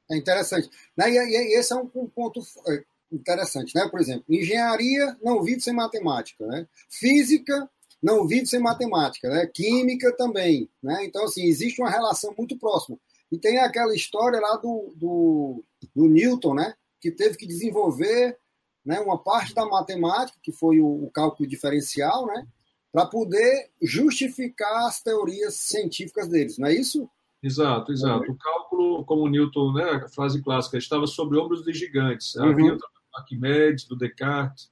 É 0.09 0.17
interessante. 0.17 0.69
Né? 0.97 1.11
E, 1.11 1.59
esse 1.59 1.71
é 1.71 1.75
um, 1.75 1.85
ponto 1.87 2.41
é, 2.67 2.83
interessante. 3.11 3.75
Né? 3.75 3.87
Por 3.91 3.99
exemplo, 3.99 4.23
engenharia 4.27 5.15
não 5.21 5.43
vive 5.43 5.61
sem 5.61 5.73
matemática. 5.73 6.47
Né? 6.47 6.67
Física 6.89 7.69
não 8.01 8.27
vive 8.27 8.47
sem 8.47 8.59
matemática. 8.59 9.29
Né? 9.29 9.45
Química 9.45 10.11
também. 10.17 10.67
Né? 10.81 11.05
Então, 11.05 11.25
assim, 11.25 11.45
existe 11.45 11.79
uma 11.79 11.91
relação 11.91 12.33
muito 12.35 12.57
próxima. 12.57 12.97
E 13.31 13.37
tem 13.37 13.59
aquela 13.59 13.93
história 13.93 14.39
lá 14.39 14.55
do, 14.57 14.93
do, 14.95 15.63
do 15.95 16.07
Newton, 16.07 16.53
né? 16.53 16.73
que 16.99 17.11
teve 17.11 17.37
que 17.37 17.47
desenvolver 17.47 18.37
né, 18.85 18.99
uma 18.99 19.17
parte 19.17 19.53
da 19.53 19.65
matemática, 19.65 20.39
que 20.41 20.51
foi 20.51 20.79
o, 20.79 21.05
o 21.05 21.11
cálculo 21.11 21.47
diferencial, 21.47 22.25
né, 22.25 22.47
para 22.91 23.05
poder 23.05 23.69
justificar 23.81 24.87
as 24.87 25.01
teorias 25.01 25.55
científicas 25.55 26.29
deles, 26.29 26.57
não 26.57 26.67
é 26.67 26.73
isso? 26.73 27.09
Exato, 27.43 27.91
exato. 27.91 28.31
O 28.31 28.37
cálculo, 28.37 29.05
como 29.05 29.27
Newton, 29.27 29.73
né, 29.73 29.83
a 29.83 30.07
frase 30.07 30.41
clássica, 30.41 30.77
estava 30.77 31.05
sobre 31.05 31.37
ombros 31.37 31.63
de 31.63 31.73
gigantes. 31.73 32.33
Uhum. 32.35 32.49
Havia 32.49 32.75
do 32.75 32.85
Arquimedes, 33.15 33.85
do 33.85 33.95
Descartes, 33.95 34.71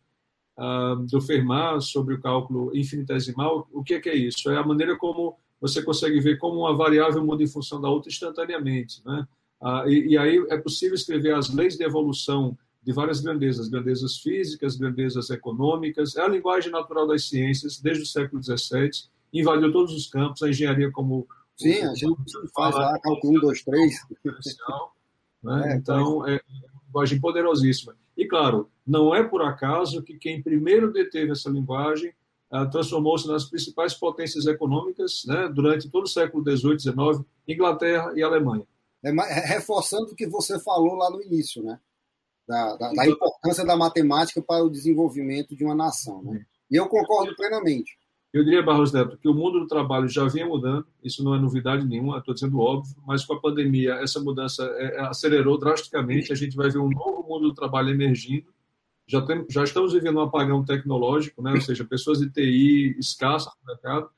uh, 0.57 0.95
do 1.05 1.21
Fermat, 1.21 1.81
sobre 1.81 2.15
o 2.15 2.21
cálculo 2.21 2.75
infinitesimal. 2.75 3.67
O 3.71 3.83
que 3.83 3.95
é, 3.95 3.99
que 3.99 4.09
é 4.09 4.15
isso? 4.15 4.49
É 4.49 4.57
a 4.57 4.65
maneira 4.65 4.97
como 4.97 5.37
você 5.67 5.81
consegue 5.81 6.19
ver 6.19 6.37
como 6.37 6.59
uma 6.59 6.75
variável 6.75 7.25
muda 7.25 7.43
em 7.43 7.47
função 7.47 7.81
da 7.81 7.89
outra 7.89 8.09
instantaneamente. 8.09 9.01
Né? 9.03 9.27
Ah, 9.61 9.83
e, 9.87 10.09
e, 10.09 10.17
aí 10.17 10.45
é 10.49 10.57
possível 10.57 10.93
escrever 10.93 11.33
as 11.33 11.51
leis 11.51 11.75
de 11.75 11.83
evolução 11.83 12.55
de 12.83 12.93
várias 12.93 13.19
grandezas, 13.19 13.67
grandezas 13.67 14.17
físicas, 14.17 14.75
grandezas 14.75 15.31
econômicas. 15.31 16.15
É 16.15 16.21
a 16.21 16.27
linguagem 16.27 16.71
natural 16.71 17.07
das 17.07 17.27
ciências, 17.27 17.79
desde 17.81 18.03
o 18.03 18.05
século 18.05 18.43
XVII, 18.43 19.09
invadiu 19.33 19.71
todos 19.71 19.91
os 19.91 20.07
campos, 20.07 20.43
a 20.43 20.49
engenharia 20.49 20.91
como... 20.91 21.27
Sim, 21.57 21.81
a 21.81 21.95
gente 21.95 22.15
faz 22.53 22.75
lá 22.75 22.99
cálculo 22.99 23.37
1, 23.37 23.41
2, 23.41 23.63
3. 23.63 23.93
Né? 25.41 25.71
É, 25.71 25.75
então, 25.77 26.27
é 26.27 26.33
uma 26.33 26.85
linguagem 26.85 27.19
poderosíssima. 27.19 27.95
E, 28.15 28.25
claro, 28.25 28.69
não 28.85 29.15
é 29.15 29.23
por 29.23 29.41
acaso 29.41 30.03
que 30.03 30.17
quem 30.17 30.43
primeiro 30.43 30.93
deteve 30.93 31.31
essa 31.31 31.49
linguagem 31.49 32.13
transformou-se 32.71 33.27
nas 33.27 33.45
principais 33.45 33.93
potências 33.93 34.45
econômicas 34.45 35.23
né, 35.25 35.49
durante 35.53 35.89
todo 35.89 36.05
o 36.05 36.09
século 36.09 36.43
XVIII, 36.43 36.79
XIX, 36.79 37.25
Inglaterra 37.47 38.13
e 38.15 38.23
Alemanha. 38.23 38.65
É, 39.03 39.11
reforçando 39.47 40.11
o 40.11 40.15
que 40.15 40.27
você 40.27 40.59
falou 40.59 40.95
lá 40.95 41.09
no 41.11 41.21
início, 41.21 41.61
né? 41.63 41.79
Da, 42.47 42.75
da, 42.75 42.93
da, 42.93 43.07
importância 43.07 43.65
da 43.65 43.75
matemática 43.75 44.41
para 44.41 44.63
o 44.63 44.69
desenvolvimento 44.69 45.55
de 45.55 45.63
uma 45.63 45.73
nação. 45.73 46.21
Né? 46.23 46.45
E 46.69 46.75
eu 46.75 46.87
concordo 46.87 47.35
plenamente. 47.35 47.97
Eu 48.31 48.43
diria, 48.43 48.61
Barros 48.61 48.91
Neto, 48.91 49.17
que 49.17 49.29
o 49.29 49.33
mundo 49.33 49.61
do 49.61 49.67
trabalho 49.67 50.09
já 50.09 50.27
vinha 50.27 50.45
mudando, 50.45 50.85
isso 51.03 51.23
não 51.23 51.33
é 51.33 51.39
novidade 51.39 51.85
nenhuma, 51.87 52.17
estou 52.17 52.33
dizendo 52.33 52.59
óbvio, 52.59 52.93
mas 53.07 53.23
com 53.23 53.33
a 53.33 53.39
pandemia 53.39 53.93
essa 53.93 54.19
mudança 54.19 54.63
é, 54.77 54.99
acelerou 55.01 55.57
drasticamente, 55.57 56.33
a 56.33 56.35
gente 56.35 56.55
vai 56.55 56.69
ver 56.69 56.79
um 56.79 56.89
novo 56.89 57.23
mundo 57.27 57.47
do 57.47 57.55
trabalho 57.55 57.91
emergindo, 57.91 58.53
já, 59.07 59.21
tem, 59.21 59.45
já 59.49 59.63
estamos 59.63 59.93
vivendo 59.93 60.17
um 60.17 60.23
apagão 60.23 60.63
tecnológico, 60.63 61.41
né? 61.41 61.53
ou 61.53 61.61
seja, 61.61 61.83
pessoas 61.83 62.19
de 62.19 62.29
TI 62.29 62.95
escassas 62.99 63.53
no 63.61 63.73
mercado, 63.73 64.09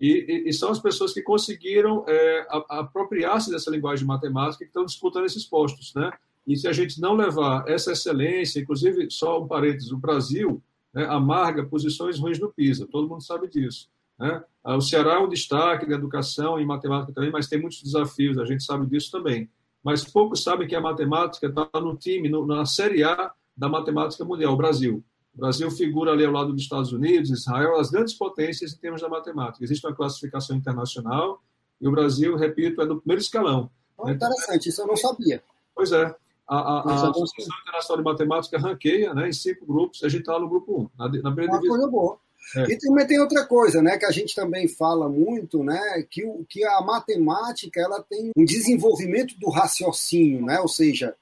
e, 0.00 0.08
e, 0.28 0.48
e 0.48 0.52
são 0.52 0.70
as 0.70 0.80
pessoas 0.80 1.12
que 1.12 1.22
conseguiram 1.22 2.04
é, 2.08 2.46
apropriar-se 2.68 3.50
dessa 3.50 3.70
linguagem 3.70 4.04
matemática 4.04 4.64
que 4.64 4.70
estão 4.70 4.84
disputando 4.84 5.26
esses 5.26 5.44
postos. 5.44 5.94
Né? 5.94 6.10
E 6.44 6.56
se 6.56 6.66
a 6.66 6.72
gente 6.72 7.00
não 7.00 7.14
levar 7.14 7.68
essa 7.68 7.92
excelência, 7.92 8.60
inclusive, 8.60 9.08
só 9.10 9.40
um 9.40 9.46
parênteses, 9.46 9.92
o 9.92 9.96
Brasil 9.96 10.60
né, 10.92 11.06
amarga 11.06 11.64
posições 11.64 12.18
ruins 12.18 12.40
no 12.40 12.52
PISA, 12.52 12.88
todo 12.90 13.08
mundo 13.08 13.22
sabe 13.22 13.48
disso. 13.48 13.88
Né? 14.18 14.42
O 14.64 14.80
Ceará 14.80 15.14
é 15.14 15.18
um 15.18 15.28
destaque 15.28 15.86
da 15.86 15.94
educação 15.94 16.58
e 16.58 16.66
matemática 16.66 17.12
também, 17.12 17.30
mas 17.30 17.46
tem 17.46 17.60
muitos 17.60 17.80
desafios, 17.80 18.38
a 18.38 18.44
gente 18.44 18.64
sabe 18.64 18.86
disso 18.86 19.10
também. 19.10 19.48
Mas 19.84 20.04
poucos 20.04 20.42
sabem 20.42 20.66
que 20.66 20.74
a 20.74 20.80
matemática 20.80 21.46
está 21.46 21.68
no 21.74 21.96
time, 21.96 22.28
no, 22.28 22.44
na 22.46 22.64
Série 22.64 23.04
A 23.04 23.32
da 23.62 23.68
matemática 23.68 24.24
mundial, 24.24 24.54
o 24.54 24.56
Brasil. 24.56 25.04
O 25.32 25.38
Brasil 25.38 25.70
figura 25.70 26.10
ali 26.10 26.24
ao 26.24 26.32
lado 26.32 26.52
dos 26.52 26.62
Estados 26.62 26.92
Unidos, 26.92 27.30
Israel, 27.30 27.78
as 27.78 27.92
grandes 27.92 28.12
potências 28.12 28.72
em 28.74 28.76
termos 28.76 29.00
da 29.00 29.08
matemática. 29.08 29.64
Existe 29.64 29.86
uma 29.86 29.94
classificação 29.94 30.56
internacional 30.56 31.40
e 31.80 31.86
o 31.86 31.92
Brasil, 31.92 32.34
repito, 32.34 32.82
é 32.82 32.86
do 32.86 32.98
primeiro 32.98 33.22
escalão. 33.22 33.70
Oh, 33.96 34.10
interessante, 34.10 34.68
isso 34.68 34.82
eu 34.82 34.88
não 34.88 34.96
sabia. 34.96 35.40
Pois 35.76 35.92
é. 35.92 36.12
A, 36.48 36.56
a, 36.56 36.90
a 36.90 37.10
Associação 37.10 37.56
Internacional 37.62 37.98
de 37.98 38.10
Matemática 38.10 38.58
ranqueia 38.58 39.14
né, 39.14 39.28
em 39.28 39.32
cinco 39.32 39.64
grupos, 39.64 40.02
a 40.02 40.08
gente 40.08 40.22
está 40.22 40.36
no 40.40 40.48
grupo 40.48 40.90
1, 40.98 40.98
na, 40.98 41.04
na 41.04 41.30
primeira 41.30 41.52
Uma 41.52 41.60
divisão. 41.60 41.68
coisa 41.68 41.88
boa. 41.88 42.18
É. 42.56 42.72
E 42.72 42.78
também 42.78 43.06
tem 43.06 43.20
outra 43.20 43.46
coisa, 43.46 43.80
né, 43.80 43.96
que 43.96 44.06
a 44.06 44.10
gente 44.10 44.34
também 44.34 44.66
fala 44.66 45.08
muito, 45.08 45.62
né, 45.62 46.04
que, 46.10 46.24
o, 46.24 46.44
que 46.48 46.64
a 46.64 46.80
matemática 46.80 47.80
ela 47.80 48.02
tem 48.02 48.32
um 48.36 48.44
desenvolvimento 48.44 49.38
do 49.38 49.48
raciocínio, 49.50 50.44
né, 50.44 50.58
ou 50.58 50.66
seja, 50.66 51.14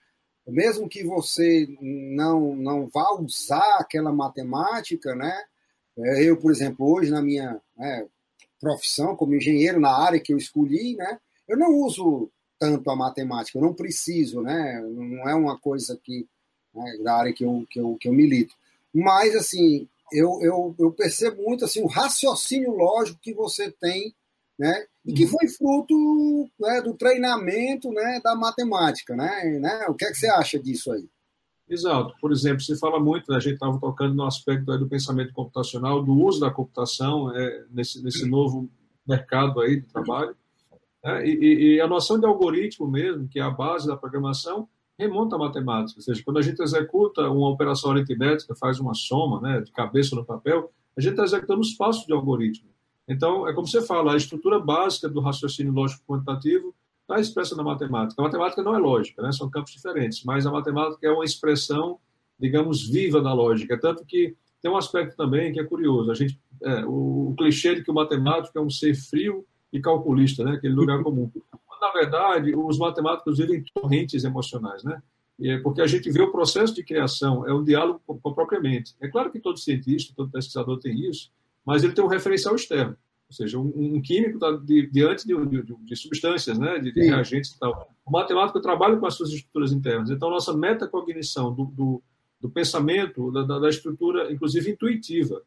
mesmo 0.47 0.89
que 0.89 1.05
você 1.05 1.67
não, 1.81 2.55
não 2.57 2.89
vá 2.89 3.13
usar 3.15 3.77
aquela 3.79 4.13
matemática, 4.13 5.15
né? 5.15 5.45
É, 5.99 6.25
eu, 6.25 6.37
por 6.37 6.51
exemplo, 6.51 6.91
hoje 6.91 7.11
na 7.11 7.23
minha 7.23 7.61
né, 7.77 8.07
profissão 8.61 9.15
como 9.17 9.35
engenheiro 9.35 9.81
na 9.81 9.91
área 9.91 10.21
que 10.21 10.33
eu 10.33 10.39
escolhi, 10.39 10.97
né? 10.97 11.19
Eu 11.47 11.57
não 11.57 11.75
uso 11.75 12.31
tanto 12.59 12.91
a 12.91 12.97
matemática, 12.97 13.59
eu 13.59 13.63
não 13.63 13.75
preciso, 13.75 14.43
né? 14.43 14.81
Não 14.83 15.29
é 15.29 15.35
uma 15.35 15.59
coisa 15.59 15.99
que 16.03 16.27
né, 16.75 16.99
da 17.03 17.17
área 17.17 17.33
que 17.33 17.45
eu, 17.45 17.67
que 17.69 17.81
eu, 17.81 17.97
que 17.97 18.09
eu 18.09 18.13
milito. 18.13 18.55
Mas 18.93 19.35
assim, 19.35 19.89
eu, 20.13 20.41
eu, 20.43 20.75
eu 20.79 20.93
percebo 20.93 21.43
muito 21.43 21.65
assim 21.65 21.83
o 21.83 21.87
raciocínio 21.87 22.73
lógico 22.73 23.21
que 23.21 23.33
você 23.33 23.71
tem 23.71 24.15
né? 24.61 24.85
E 25.07 25.15
que 25.15 25.27
foi 25.27 25.49
fruto 25.49 25.95
né, 26.61 26.83
do 26.83 26.93
treinamento 26.93 27.91
né, 27.91 28.21
da 28.23 28.37
matemática, 28.37 29.17
né, 29.17 29.59
né? 29.59 29.87
O 29.89 29.95
que 29.95 30.05
é 30.05 30.09
que 30.09 30.17
você 30.17 30.29
acha 30.29 30.59
disso 30.59 30.93
aí? 30.93 31.09
Exato. 31.67 32.13
Por 32.21 32.31
exemplo, 32.31 32.61
se 32.61 32.79
fala 32.79 33.01
muito, 33.01 33.31
né, 33.31 33.39
a 33.39 33.41
gente 33.41 33.55
estava 33.55 33.81
tocando 33.81 34.15
no 34.15 34.27
aspecto 34.27 34.67
do 34.77 34.87
pensamento 34.87 35.33
computacional, 35.33 36.03
do 36.05 36.13
uso 36.13 36.41
da 36.41 36.51
computação 36.51 37.35
é, 37.35 37.65
nesse, 37.71 38.03
nesse 38.03 38.29
novo 38.29 38.69
mercado 39.09 39.61
aí 39.61 39.81
de 39.81 39.87
trabalho. 39.87 40.37
Né? 41.03 41.27
E, 41.27 41.77
e, 41.77 41.81
a 41.81 41.89
noção 41.89 42.21
de 42.21 42.27
algoritmo 42.27 42.87
mesmo, 42.87 43.27
que 43.29 43.41
é 43.41 43.43
a 43.43 43.51
base 43.51 43.87
da 43.87 43.97
programação, 43.97 44.69
remonta 44.99 45.37
à 45.37 45.39
matemática. 45.39 45.99
Ou 45.99 46.03
seja, 46.03 46.23
quando 46.23 46.37
a 46.37 46.43
gente 46.43 46.61
executa 46.61 47.23
uma 47.31 47.49
operação 47.49 47.93
aritmética, 47.93 48.55
faz 48.55 48.79
uma 48.79 48.93
soma 48.93 49.41
né, 49.41 49.63
de 49.63 49.73
cabeça 49.73 50.15
no 50.15 50.27
papel, 50.27 50.71
a 50.95 51.01
gente 51.01 51.13
está 51.13 51.25
executando 51.25 51.61
os 51.61 51.73
passos 51.73 52.05
de 52.05 52.13
algoritmo. 52.13 52.69
Então, 53.11 53.49
é 53.49 53.53
como 53.53 53.67
você 53.67 53.83
fala, 53.83 54.15
a 54.15 54.17
estrutura 54.17 54.61
básica 54.61 55.09
do 55.09 55.21
raciocínio 55.21 55.73
lógico 55.73 56.05
quantitativo 56.07 56.73
está 57.03 57.19
expressa 57.19 57.57
na 57.57 57.65
matemática. 57.65 58.23
A 58.23 58.25
matemática 58.25 58.63
não 58.63 58.73
é 58.73 58.79
lógica, 58.79 59.21
né? 59.21 59.33
são 59.33 59.51
campos 59.51 59.73
diferentes, 59.73 60.23
mas 60.23 60.47
a 60.47 60.53
matemática 60.53 61.05
é 61.05 61.11
uma 61.11 61.25
expressão, 61.25 61.99
digamos, 62.39 62.89
viva 62.89 63.21
da 63.21 63.33
lógica. 63.33 63.77
Tanto 63.81 64.05
que 64.05 64.37
tem 64.63 64.71
um 64.71 64.77
aspecto 64.77 65.17
também 65.17 65.53
que 65.53 65.59
é 65.59 65.65
curioso. 65.65 66.13
A 66.13 66.15
gente, 66.15 66.39
é, 66.63 66.85
o, 66.85 67.31
o, 67.31 67.35
clichê 67.37 67.75
de 67.75 67.83
que 67.83 67.91
o 67.91 67.95
matemático 67.95 68.57
é 68.57 68.63
um 68.63 68.71
ser 68.71 68.95
frio 68.95 69.45
e 69.73 69.81
calculista, 69.81 70.45
né? 70.45 70.53
aquele 70.53 70.75
lugar 70.75 71.03
comum. 71.03 71.29
Na 71.81 71.91
verdade, 71.91 72.55
os 72.55 72.79
matemáticos 72.79 73.39
vivem 73.39 73.65
torrentes 73.75 74.23
emocionais, 74.23 74.85
né? 74.85 75.03
É 75.43 75.57
porque 75.59 75.81
a 75.81 75.87
gente 75.87 76.11
vê 76.11 76.21
o 76.21 76.31
processo 76.31 76.75
de 76.75 76.85
criação, 76.85 77.49
é 77.49 77.55
um 77.55 77.65
diálogo 77.65 78.03
com 78.07 78.29
a 78.29 78.35
própria 78.35 78.61
mente. 78.61 78.95
É 79.01 79.09
claro 79.09 79.33
que 79.33 79.41
todo 79.41 79.59
cientista, 79.59 80.13
todo 80.15 80.31
pesquisador 80.31 80.79
tem 80.79 81.09
isso, 81.09 81.31
mas 81.65 81.85
ele 81.85 81.93
tem 81.93 82.05
um 82.05 82.09
referencial 82.09 82.55
externo. 82.55 82.97
Ou 83.31 83.35
seja, 83.35 83.59
um, 83.59 83.73
um 83.77 84.03
químico 84.03 84.35
está 84.35 84.51
diante 84.91 85.25
de, 85.25 85.47
de, 85.47 85.77
de, 85.85 85.97
substâncias, 85.97 86.59
né, 86.59 86.81
de, 86.81 86.93
de 86.93 87.01
reagentes 87.01 87.53
e 87.53 87.59
tal. 87.61 87.89
O 88.05 88.11
matemático 88.11 88.61
trabalha 88.61 88.97
com 88.97 89.07
as 89.07 89.15
suas 89.15 89.31
estruturas 89.31 89.71
internas. 89.71 90.11
Então, 90.11 90.29
nossa 90.29 90.53
metacognição 90.53 91.55
do, 91.55 91.67
do, 91.67 92.03
do 92.41 92.51
pensamento, 92.51 93.31
da, 93.31 93.61
da, 93.61 93.69
estrutura, 93.69 94.33
inclusive 94.33 94.73
intuitiva. 94.73 95.43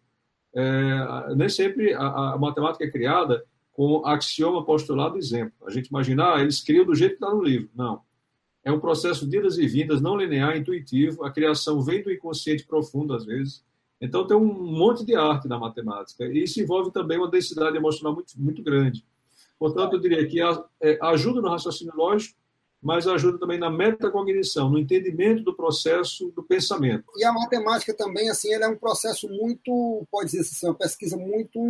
É, 0.55 1.36
nem 1.36 1.50
sempre 1.50 1.93
a, 1.93 2.34
a, 2.34 2.38
matemática 2.38 2.86
é 2.86 2.89
criada 2.89 3.43
com 3.74 4.05
axioma, 4.05 4.63
postulado, 4.63 5.17
exemplo. 5.17 5.53
A 5.67 5.70
gente 5.70 5.88
imagina, 5.88 6.36
ah, 6.36 6.41
eles 6.41 6.62
criam 6.62 6.86
do 6.86 6.96
jeito 6.96 7.17
que 7.17 7.24
está 7.24 7.36
no 7.36 7.43
livro. 7.43 7.70
Não. 7.75 8.01
É 8.63 8.72
um 8.72 8.79
processo 8.79 9.27
de 9.27 9.38
idas 9.38 9.58
e 9.58 9.67
vindas, 9.67 10.00
não 10.00 10.15
linear, 10.15 10.55
intuitivo. 10.55 11.25
A 11.25 11.32
criação 11.32 11.82
vem 11.82 12.01
do 12.01 12.12
inconsciente 12.12 12.65
profundo, 12.65 13.13
às 13.13 13.25
vezes. 13.25 13.62
Então, 14.04 14.28
tem 14.28 14.36
um 14.36 14.44
monte 14.44 15.06
de 15.06 15.16
arte 15.16 15.48
na 15.48 15.58
matemática. 15.58 16.26
E 16.26 16.44
isso 16.44 16.60
envolve 16.60 16.92
também 16.92 17.18
uma 17.18 17.32
densidade 17.32 17.78
emocional 17.78 18.14
muito, 18.14 18.34
muito 18.36 18.62
grande. 18.62 19.02
Portanto, 19.58 19.94
eu 19.94 20.00
diria 20.02 20.28
que 20.28 20.42
é, 20.82 21.00
ajuda 21.02 21.40
no 21.40 21.48
raciocínio 21.48 21.94
lógico, 21.96 22.38
mas 22.82 23.08
ajuda 23.08 23.40
também 23.40 23.58
na 23.58 23.70
metacognição, 23.70 24.70
no 24.70 24.78
entendimento 24.78 25.42
do 25.42 25.56
processo 25.56 26.30
do 26.36 26.44
pensamento. 26.44 27.06
E 27.16 27.24
a 27.24 27.32
matemática 27.32 27.94
também, 27.94 28.30
assim, 28.30 28.54
ela 28.54 28.66
é 28.66 28.68
um 28.68 28.76
processo 28.76 29.30
muito, 29.30 30.06
pode 30.12 30.32
dizer 30.32 30.42
assim, 30.42 30.68
uma 30.68 30.76
pesquisa 30.76 31.16
muito. 31.16 31.62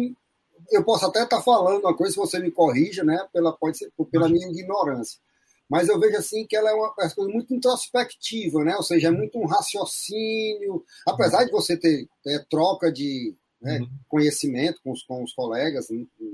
Eu 0.72 0.84
posso 0.84 1.06
até 1.06 1.22
estar 1.22 1.40
falando 1.44 1.82
uma 1.82 1.96
coisa, 1.96 2.14
se 2.14 2.20
você 2.20 2.40
me 2.40 2.50
corrija, 2.50 3.04
né? 3.04 3.28
Pela, 3.32 3.54
pode 3.54 3.78
ser 3.78 3.92
pela 4.10 4.28
minha 4.28 4.48
ignorância 4.48 5.20
mas 5.70 5.88
eu 5.88 6.00
vejo 6.00 6.18
assim 6.18 6.46
que 6.46 6.56
ela 6.56 6.70
é 6.70 6.74
uma 6.74 6.94
coisa 6.94 7.16
muito 7.20 7.54
introspectiva, 7.54 8.64
né? 8.64 8.76
Ou 8.76 8.84
seja, 8.84 9.08
é 9.08 9.12
muito 9.12 9.40
um 9.40 9.46
raciocínio, 9.46 10.84
apesar 11.08 11.46
de 11.46 11.52
você 11.52 11.78
ter, 11.78 12.08
ter 12.24 12.46
troca 12.50 12.92
de 12.92 13.36
né, 13.62 13.80
uhum. 13.80 13.90
conhecimento 14.08 14.80
com 14.84 14.92
os, 14.92 15.04
com 15.04 15.24
os 15.24 15.34
colegas, 15.34 15.88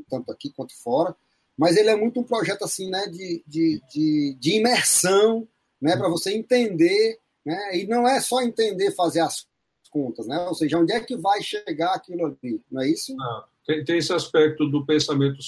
tanto 0.10 0.32
aqui 0.32 0.52
quanto 0.52 0.74
fora, 0.82 1.16
mas 1.58 1.78
ele 1.78 1.90
é 1.90 1.96
muito 1.96 2.20
um 2.20 2.24
projeto 2.24 2.64
assim, 2.64 2.90
né, 2.90 3.06
de, 3.08 3.44
de, 3.46 3.82
de, 3.94 4.38
de 4.40 4.52
imersão, 4.56 5.48
né, 5.82 5.96
para 5.96 6.10
você 6.10 6.34
entender, 6.34 7.20
né? 7.46 7.78
E 7.78 7.88
não 7.88 8.08
é 8.08 8.20
só 8.20 8.42
entender 8.42 8.92
fazer 8.92 9.22
as 9.22 9.48
contas, 9.90 10.28
né? 10.28 10.40
Ou 10.48 10.56
seja, 10.56 10.78
onde 10.78 10.94
é 10.94 11.00
que 11.00 11.16
vai 11.16 11.42
chegar 11.42 11.94
aquilo 11.94 12.26
ali, 12.26 12.62
não 12.72 12.82
é 12.82 12.90
isso? 12.90 13.16
Não. 13.16 13.44
Tem, 13.66 13.84
tem 13.84 13.98
esse 13.98 14.12
aspecto 14.12 14.68
do 14.68 14.86
pensamento 14.86 15.40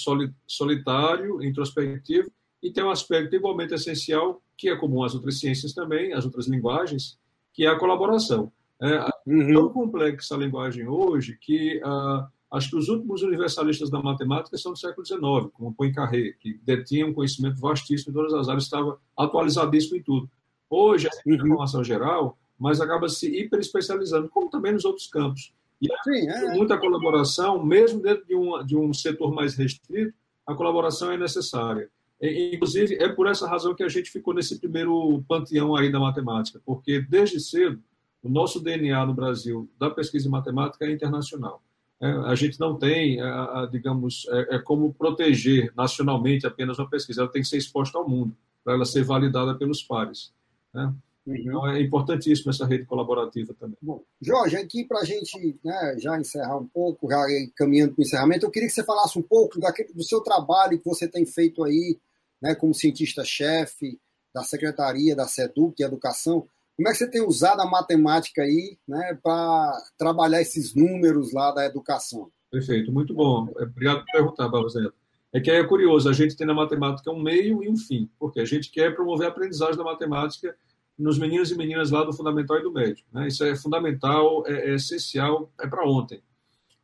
solitário, 0.48 1.44
introspectivo, 1.44 2.32
e 2.62 2.72
tem 2.72 2.84
um 2.84 2.92
aspecto 2.92 3.36
igualmente 3.36 3.74
essencial, 3.74 4.42
que 4.58 4.70
é 4.70 4.76
comum 4.76 5.04
às 5.04 5.16
outras 5.16 5.40
ciências 5.40 5.74
também, 5.74 6.14
às 6.14 6.26
outras 6.26 6.48
linguagens, 6.48 7.18
que 7.54 7.66
é 7.66 7.70
a 7.70 7.78
colaboração. 7.78 8.52
É 8.80 9.06
uhum. 9.26 9.54
tão 9.54 9.70
complexa 9.70 10.36
a 10.36 10.38
linguagem 10.38 10.88
hoje 10.88 11.38
que 11.40 11.78
uh, 11.84 12.26
acho 12.52 12.70
que 12.70 12.76
os 12.76 12.90
últimos 12.90 13.22
universalistas 13.22 13.90
da 13.90 14.02
matemática 14.02 14.58
são 14.58 14.74
do 14.74 14.80
século 14.80 15.06
XIX, 15.06 15.22
como 15.54 15.74
Poincaré, 15.74 16.34
que 16.40 16.60
detinha 16.64 17.06
um 17.06 17.14
conhecimento 17.14 17.60
vastíssimo 17.60 18.12
em 18.12 18.14
todas 18.16 18.34
as 18.34 18.48
áreas, 18.48 18.64
estava 18.64 19.00
atualizadíssimo 19.18 19.98
em 19.98 20.04
tudo. 20.04 20.30
Hoje, 20.70 21.08
é 21.08 21.30
uhum. 21.30 21.36
informação 21.36 21.84
geral, 21.84 22.38
mas 22.58 22.80
acaba 22.80 23.10
se 23.10 23.28
hiperespecializando, 23.28 24.30
como 24.30 24.50
também 24.50 24.74
nos 24.74 24.86
outros 24.86 25.08
campos. 25.08 25.54
E 25.82 25.88
Sim, 26.04 26.30
é. 26.30 26.54
muita 26.54 26.78
colaboração, 26.78 27.64
mesmo 27.64 28.00
dentro 28.02 28.26
de 28.26 28.36
um, 28.36 28.64
de 28.64 28.78
um 28.78 28.94
setor 28.94 29.34
mais 29.34 29.56
restrito, 29.56 30.14
a 30.46 30.54
colaboração 30.54 31.12
é 31.12 31.18
necessária. 31.18 31.90
Inclusive, 32.22 32.96
é 32.96 33.10
por 33.10 33.28
essa 33.28 33.48
razão 33.48 33.74
que 33.74 33.84
a 33.84 33.90
gente 33.90 34.12
ficou 34.12 34.34
nesse 34.34 34.60
primeiro 34.60 35.24
panteão 35.28 35.76
aí 35.76 35.92
da 35.92 36.00
matemática, 36.00 36.62
porque 36.64 37.02
desde 37.02 37.40
cedo 37.40 37.82
o 38.22 38.30
nosso 38.30 38.60
DNA 38.60 39.06
no 39.06 39.14
Brasil 39.14 39.68
da 39.80 39.90
pesquisa 39.90 40.28
em 40.28 40.32
matemática 40.32 40.86
é 40.86 40.92
internacional. 40.92 41.64
É, 42.00 42.08
a 42.08 42.36
gente 42.36 42.60
não 42.60 42.78
tem, 42.78 43.20
é, 43.20 43.24
a, 43.24 43.68
digamos, 43.72 44.28
é, 44.30 44.56
é, 44.56 44.60
como 44.60 44.94
proteger 44.94 45.72
nacionalmente 45.76 46.48
apenas 46.48 46.80
uma 46.80 46.90
pesquisa, 46.90 47.22
ela 47.22 47.32
tem 47.32 47.44
que 47.44 47.48
ser 47.48 47.58
exposta 47.58 47.98
ao 47.98 48.10
mundo, 48.10 48.36
para 48.64 48.74
ela 48.74 48.86
ser 48.86 49.04
validada 49.04 49.56
pelos 49.56 49.84
pares. 49.84 50.34
Né? 50.74 50.92
Uhum. 51.26 51.36
Então 51.36 51.68
é 51.68 51.80
importantíssimo 51.80 52.50
essa 52.50 52.66
rede 52.66 52.86
colaborativa 52.86 53.54
também. 53.54 53.78
Bom, 53.80 54.04
Jorge, 54.20 54.58
aqui 54.58 54.84
para 54.84 55.02
a 55.02 55.06
gente 55.06 55.60
né, 55.64 55.96
já 56.00 56.20
encerrar 56.20 56.58
um 56.58 56.66
pouco, 56.66 57.08
já 57.08 57.24
caminhando 57.56 57.94
para 57.94 58.02
o 58.02 58.04
encerramento, 58.04 58.48
eu 58.48 58.52
queria 58.52 58.68
que 58.68 58.74
você 58.74 58.84
falasse 58.84 59.20
um 59.20 59.24
pouco 59.24 59.60
daquele, 59.60 59.94
do 59.94 60.04
seu 60.04 60.22
trabalho 60.22 60.80
que 60.80 60.90
você 60.90 61.08
tem 61.08 61.26
feito 61.26 61.64
aí 61.64 62.00
né, 62.42 62.56
como 62.56 62.74
cientista-chefe 62.74 64.00
da 64.34 64.44
Secretaria 64.44 65.16
da 65.16 65.28
SEDUC, 65.28 65.78
de 65.78 65.84
Educação, 65.84 66.48
como 66.76 66.90
é 66.90 66.92
que 66.94 66.98
você 66.98 67.10
tem 67.10 67.22
usado 67.22 67.62
a 67.62 67.70
matemática 67.70 68.42
aí 68.42 68.78
né, 68.88 69.18
para 69.22 69.72
trabalhar 69.98 70.42
esses 70.42 70.74
números 70.74 71.32
lá 71.34 71.52
da 71.52 71.66
educação? 71.66 72.32
Perfeito, 72.50 72.92
muito 72.92 73.14
bom. 73.14 73.48
Obrigado 73.56 74.00
por 74.00 74.12
perguntar, 74.12 74.50
Barroseto. 74.50 74.94
É 75.34 75.40
que 75.40 75.50
é 75.50 75.64
curioso, 75.64 76.10
a 76.10 76.14
gente 76.14 76.36
tem 76.36 76.46
na 76.46 76.54
matemática 76.54 77.10
um 77.12 77.22
meio 77.22 77.64
e 77.64 77.70
um 77.70 77.78
fim, 77.78 78.10
porque 78.20 78.40
a 78.40 78.46
gente 78.46 78.70
quer 78.70 78.94
promover 78.96 79.28
a 79.28 79.30
aprendizagem 79.30 79.78
da 79.78 79.84
matemática 79.84 80.56
nos 80.98 81.18
meninos 81.18 81.52
e 81.52 81.58
meninas 81.58 81.90
lá 81.90 82.04
do 82.04 82.12
fundamental 82.12 82.60
e 82.60 82.64
do 82.64 82.72
médio. 82.72 83.06
Né? 83.14 83.28
Isso 83.28 83.44
é 83.44 83.56
fundamental, 83.56 84.44
é, 84.46 84.72
é 84.72 84.76
essencial, 84.76 85.52
é 85.60 85.68
para 85.68 85.88
ontem. 85.88 86.22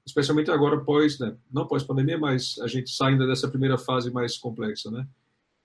Especialmente 0.06 0.50
agora, 0.50 0.80
pós, 0.80 1.20
né? 1.20 1.36
não 1.52 1.68
pós-pandemia, 1.68 2.18
mas 2.18 2.58
a 2.62 2.68
gente 2.68 2.90
saindo 2.90 3.28
dessa 3.28 3.50
primeira 3.50 3.78
fase 3.78 4.10
mais 4.10 4.38
complexa. 4.38 4.90
Né? 4.90 5.06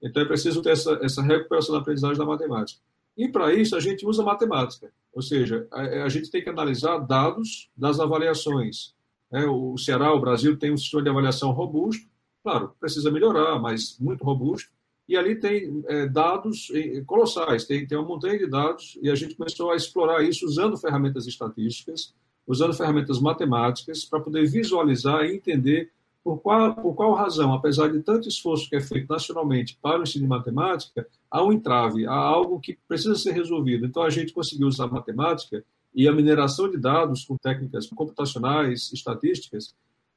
Então 0.03 0.23
é 0.23 0.27
preciso 0.27 0.61
ter 0.63 0.71
essa, 0.71 0.99
essa 1.03 1.23
recuperação 1.23 1.75
da 1.75 1.81
aprendizagem 1.81 2.19
da 2.19 2.25
matemática. 2.25 2.81
E 3.17 3.29
para 3.29 3.53
isso 3.55 3.77
a 3.77 3.81
gente 3.81 4.07
usa 4.07 4.23
matemática, 4.23 4.91
ou 5.13 5.23
seja, 5.23 5.67
a, 5.71 6.05
a, 6.05 6.09
gente 6.09 6.31
tem 6.31 6.43
que 6.43 6.49
analisar 6.49 6.99
dados 6.99 7.71
das 7.77 8.01
avaliações. 8.01 8.95
É, 9.31 9.45
o 9.47 9.77
Ceará, 9.77 10.15
o 10.15 10.21
Brasil 10.21 10.57
tem 10.57 10.73
um 10.73 10.77
sistema 10.77 11.03
de 11.03 11.11
avaliação 11.11 11.51
robusto, 11.53 12.07
claro, 12.43 12.75
precisa 12.81 13.11
melhorar, 13.11 13.59
mas 13.59 13.97
muito 14.01 14.25
robusto. 14.25 14.71
E 15.09 15.17
ali 15.17 15.39
tem 15.39 15.83
é, 15.89 16.07
dados 16.07 16.73
colossais, 17.07 17.65
tem, 17.65 17.87
tem 17.87 17.99
uma 17.99 18.07
montanha 18.07 18.39
de 18.39 18.47
dados, 18.47 18.99
e 19.03 19.11
a 19.11 19.15
gente 19.15 19.35
começou 19.35 19.71
a 19.71 19.77
explorar 19.77 20.23
isso 20.23 20.47
usando 20.47 20.77
ferramentas 20.79 21.27
estatísticas, 21.27 22.15
usando 22.47 22.73
ferramentas 22.73 23.21
matemáticas, 23.21 24.05
para 24.05 24.21
poder 24.21 24.47
visualizar 24.49 25.25
e 25.25 25.35
entender 25.35 25.91
por 26.25 26.39
qual, 26.41 26.75
por 26.75 26.95
qual 26.95 27.15
razão, 27.15 27.53
apesar 27.53 27.91
de 27.91 28.01
tanto 28.01 28.29
esforço 28.29 28.69
que 28.69 28.77
é 28.77 28.81
feito 28.81 29.09
nacionalmente 29.09 29.77
para 29.83 30.01
o 30.01 30.03
ensino 30.03 30.25
de 30.25 30.29
matemática, 30.29 31.07
há 31.31 31.43
um 31.43 31.53
entrave, 31.53 32.07
há 32.07 32.15
algo 32.15 32.61
que 32.61 32.79
precisa 32.87 33.15
ser 33.17 33.33
resolvido. 33.33 33.85
Então, 33.85 34.03
a 34.03 34.11
gente 34.11 34.33
conseguiu 34.33 34.69
usar 34.69 34.87
matemática 34.87 35.65
e 35.95 36.09
a 36.09 36.13
mineração 36.13 36.71
de 36.71 36.79
dados 36.79 37.25
com 37.25 37.37
técnicas 37.37 37.87
computacionais, 37.89 38.93
estatísticas, 38.93 39.75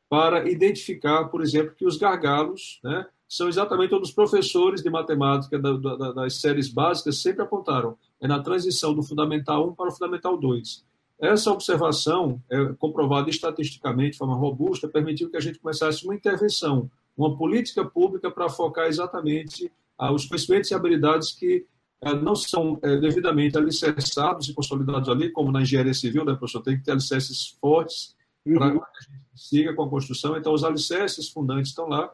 para 0.07 0.50
identificar, 0.50 1.25
por 1.25 1.41
exemplo, 1.41 1.74
que 1.75 1.85
os 1.85 1.97
gargalos 1.97 2.79
né, 2.83 3.07
são 3.27 3.50
exatamente 3.50 3.93
onde 3.93 4.03
os 4.03 4.12
professores 4.12 4.81
de 4.81 4.89
matemática 4.89 5.57
da, 5.57 5.74
da, 5.74 6.12
das 6.12 6.39
séries 6.39 6.69
básicas 6.69 7.21
sempre 7.21 7.41
apontaram. 7.41 7.97
É 8.21 8.27
na 8.27 8.41
transição 8.41 8.93
do 8.93 9.03
Fundamental 9.03 9.67
1 9.69 9.75
para 9.75 9.89
o 9.89 9.91
Fundamental 9.91 10.38
2. 10.38 10.85
Essa 11.19 11.51
observação, 11.51 12.41
é, 12.50 12.74
comprovada 12.74 13.29
estatisticamente 13.29 14.12
de 14.12 14.17
forma 14.17 14.36
robusta, 14.36 14.88
permitiu 14.88 15.29
que 15.29 15.38
a 15.38 15.41
gente 15.41 15.60
começasse 15.60 16.03
uma 16.03 16.15
intervenção, 16.15 16.89
uma 17.15 17.38
política 17.38 17.86
pública 17.86 18.29
para 18.29 18.50
focar 18.50 18.88
exatamente 18.88 19.72
ah, 19.98 20.12
os 20.12 20.25
conhecimentos 20.25 20.69
e 20.69 20.74
habilidades 20.74 21.31
que 21.31 21.65
ah, 22.01 22.13
não 22.13 22.36
são 22.36 22.77
é, 22.81 22.98
devidamente 22.98 23.57
alicerçados 23.57 24.50
e 24.50 24.53
consolidados 24.53 25.07
ali, 25.07 25.31
como 25.31 25.51
na 25.51 25.62
engenharia 25.62 25.93
civil, 25.93 26.25
né, 26.25 26.36
professor? 26.36 26.62
Tem 26.62 26.77
que 26.77 26.84
ter 26.84 26.91
alicerces 26.91 27.55
fortes 27.62 28.13
uhum. 28.45 28.57
para 28.57 28.72
que 28.72 28.77
a 28.77 29.01
gente 29.01 29.25
siga 29.34 29.74
com 29.74 29.84
a 29.84 29.89
construção. 29.89 30.36
Então, 30.36 30.53
os 30.53 30.65
alicerces 30.65 31.29
fundantes 31.29 31.69
estão 31.69 31.88
lá 31.88 32.12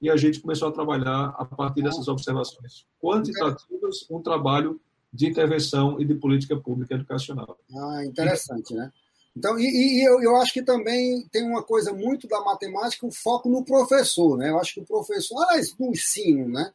e 0.00 0.08
a 0.08 0.16
gente 0.16 0.40
começou 0.40 0.68
a 0.68 0.72
trabalhar, 0.72 1.34
a 1.36 1.44
partir 1.44 1.82
dessas 1.82 2.08
observações 2.08 2.86
quantitativas, 3.00 4.06
um 4.10 4.22
trabalho 4.22 4.80
de 5.12 5.26
intervenção 5.26 6.00
e 6.00 6.04
de 6.04 6.14
política 6.14 6.56
pública 6.56 6.94
educacional. 6.94 7.58
Ah, 7.74 8.04
interessante, 8.04 8.74
né? 8.74 8.90
Então, 9.36 9.58
e, 9.58 9.64
e 9.64 10.04
eu, 10.06 10.20
eu, 10.20 10.36
acho 10.36 10.52
que 10.52 10.62
também 10.62 11.26
tem 11.30 11.44
uma 11.44 11.62
coisa 11.62 11.92
muito 11.92 12.26
da 12.26 12.40
matemática, 12.40 13.06
o 13.06 13.12
foco 13.12 13.48
no 13.48 13.64
professor, 13.64 14.36
né? 14.36 14.50
Eu 14.50 14.58
acho 14.58 14.74
que 14.74 14.80
o 14.80 14.86
professor, 14.86 15.40
aliás, 15.44 15.74
no 15.78 15.90
ensino, 15.90 16.48
né? 16.48 16.72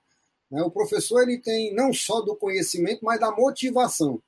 né? 0.50 0.62
O 0.64 0.72
professor 0.72 1.22
ele 1.22 1.40
tem 1.40 1.74
não 1.74 1.92
só 1.92 2.22
do 2.22 2.36
conhecimento, 2.36 3.04
mas 3.04 3.20
da 3.20 3.32
motivação. 3.32 4.22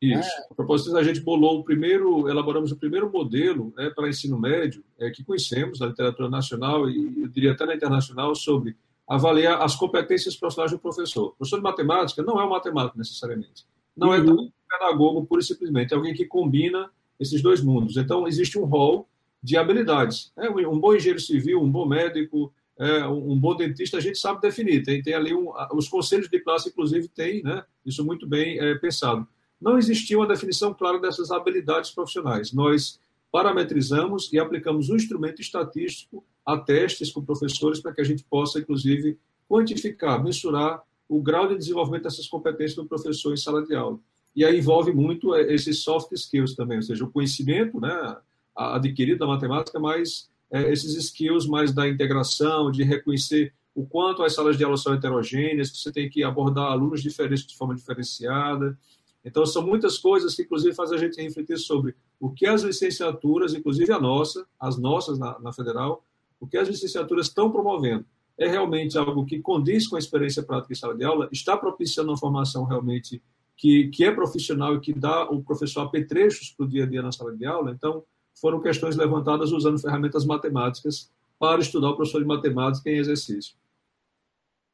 Isso. 0.00 0.28
Né? 0.28 0.44
A 0.50 0.54
propósito, 0.54 0.96
a 0.96 1.02
gente 1.02 1.20
bolou 1.20 1.60
o 1.60 1.64
primeiro, 1.64 2.28
elaboramos 2.28 2.70
o 2.72 2.76
primeiro 2.76 3.10
modelo 3.10 3.72
né, 3.76 3.90
para 3.94 4.08
ensino 4.08 4.38
médio 4.38 4.84
é, 4.98 5.10
que 5.10 5.24
conhecemos 5.24 5.80
na 5.80 5.86
literatura 5.86 6.28
nacional 6.28 6.88
e 6.88 7.22
eu 7.22 7.28
diria 7.28 7.52
até 7.52 7.64
na 7.64 7.74
internacional 7.74 8.34
sobre 8.34 8.76
avaliar 9.08 9.62
as 9.62 9.76
competências 9.76 10.36
profissionais 10.36 10.72
do 10.72 10.78
professor. 10.78 11.28
O 11.28 11.30
professor 11.32 11.56
de 11.56 11.62
matemática 11.62 12.22
não 12.22 12.40
é 12.40 12.44
um 12.44 12.50
matemático 12.50 12.98
necessariamente. 12.98 13.64
Não 13.96 14.12
é 14.12 14.20
uhum. 14.20 14.28
é 14.28 14.32
um 14.32 14.52
pedagogo 14.68 15.24
pura 15.26 15.40
e 15.40 15.44
simplesmente, 15.44 15.92
é 15.92 15.96
alguém 15.96 16.14
que 16.14 16.26
combina 16.26 16.90
esses 17.18 17.40
dois 17.40 17.62
mundos. 17.62 17.96
Então, 17.96 18.26
existe 18.26 18.58
um 18.58 18.64
rol 18.64 19.08
de 19.42 19.56
habilidades. 19.56 20.32
É, 20.36 20.50
um 20.50 20.78
bom 20.78 20.94
engenheiro 20.94 21.20
civil, 21.20 21.62
um 21.62 21.70
bom 21.70 21.86
médico, 21.86 22.52
é, 22.78 23.06
um 23.06 23.38
bom 23.38 23.54
dentista, 23.54 23.96
a 23.96 24.00
gente 24.00 24.18
sabe 24.18 24.40
definir. 24.40 24.82
Tem, 24.82 25.02
tem 25.02 25.14
ali 25.14 25.34
um, 25.34 25.52
os 25.72 25.88
conselhos 25.88 26.28
de 26.28 26.40
classe, 26.40 26.68
inclusive, 26.68 27.08
têm 27.08 27.42
né, 27.42 27.64
isso 27.84 28.04
muito 28.04 28.26
bem 28.26 28.58
é, 28.58 28.74
pensado. 28.74 29.26
Não 29.60 29.78
existia 29.78 30.18
uma 30.18 30.26
definição 30.26 30.74
clara 30.74 30.98
dessas 30.98 31.30
habilidades 31.30 31.90
profissionais. 31.90 32.52
Nós 32.52 33.00
parametrizamos 33.36 34.32
e 34.32 34.38
aplicamos 34.38 34.88
um 34.88 34.96
instrumento 34.96 35.42
estatístico 35.42 36.24
a 36.42 36.56
testes 36.56 37.12
com 37.12 37.22
professores 37.22 37.80
para 37.80 37.92
que 37.92 38.00
a 38.00 38.04
gente 38.04 38.24
possa, 38.24 38.58
inclusive, 38.58 39.18
quantificar, 39.46 40.24
mensurar 40.24 40.82
o 41.06 41.20
grau 41.20 41.46
de 41.46 41.58
desenvolvimento 41.58 42.04
dessas 42.04 42.26
competências 42.28 42.76
do 42.76 42.86
professor 42.86 43.34
em 43.34 43.36
sala 43.36 43.62
de 43.62 43.74
aula. 43.74 44.00
E 44.34 44.42
aí 44.42 44.58
envolve 44.58 44.90
muito 44.90 45.34
é, 45.34 45.52
esses 45.52 45.82
soft 45.82 46.12
skills 46.12 46.54
também, 46.54 46.78
ou 46.78 46.82
seja, 46.82 47.04
o 47.04 47.10
conhecimento 47.10 47.78
né, 47.78 48.16
adquirido 48.56 49.18
da 49.18 49.26
matemática, 49.26 49.78
mas 49.78 50.30
é, 50.50 50.72
esses 50.72 50.96
skills 50.96 51.46
mais 51.46 51.74
da 51.74 51.86
integração, 51.86 52.70
de 52.70 52.84
reconhecer 52.84 53.52
o 53.74 53.84
quanto 53.84 54.22
as 54.22 54.34
salas 54.34 54.56
de 54.56 54.64
aula 54.64 54.78
são 54.78 54.94
heterogêneas, 54.94 55.70
que 55.70 55.76
você 55.76 55.92
tem 55.92 56.08
que 56.08 56.24
abordar 56.24 56.72
alunos 56.72 57.02
diferentes 57.02 57.44
de 57.44 57.54
forma 57.54 57.74
diferenciada. 57.74 58.78
Então, 59.26 59.44
são 59.44 59.66
muitas 59.66 59.98
coisas 59.98 60.36
que, 60.36 60.42
inclusive, 60.42 60.72
fazem 60.72 60.96
a 60.96 61.00
gente 61.00 61.20
refletir 61.20 61.58
sobre 61.58 61.96
o 62.20 62.30
que 62.30 62.46
as 62.46 62.62
licenciaturas, 62.62 63.52
inclusive 63.52 63.92
a 63.92 64.00
nossa, 64.00 64.46
as 64.58 64.78
nossas 64.78 65.18
na, 65.18 65.36
na 65.40 65.52
federal, 65.52 66.04
o 66.38 66.46
que 66.46 66.56
as 66.56 66.68
licenciaturas 66.68 67.26
estão 67.26 67.50
promovendo 67.50 68.06
é 68.38 68.46
realmente 68.48 68.96
algo 68.98 69.24
que 69.24 69.40
condiz 69.40 69.88
com 69.88 69.96
a 69.96 69.98
experiência 69.98 70.42
prática 70.42 70.72
em 70.72 70.76
sala 70.76 70.94
de 70.94 71.04
aula, 71.04 71.28
está 71.32 71.56
propiciando 71.56 72.10
uma 72.10 72.18
formação 72.18 72.64
realmente 72.64 73.22
que, 73.56 73.88
que 73.88 74.04
é 74.04 74.12
profissional 74.12 74.76
e 74.76 74.80
que 74.80 74.92
dá 74.92 75.24
o 75.24 75.42
professor 75.42 75.80
apetrechos 75.80 76.50
para 76.50 76.66
o 76.66 76.68
dia 76.68 76.84
a 76.84 76.86
dia 76.86 77.02
na 77.02 77.10
sala 77.10 77.34
de 77.34 77.46
aula. 77.46 77.72
Então, 77.72 78.04
foram 78.38 78.60
questões 78.60 78.94
levantadas 78.94 79.50
usando 79.50 79.80
ferramentas 79.80 80.26
matemáticas 80.26 81.10
para 81.38 81.60
estudar 81.60 81.90
o 81.90 81.96
professor 81.96 82.20
de 82.20 82.26
matemática 82.26 82.90
em 82.90 82.98
exercício. 82.98 83.56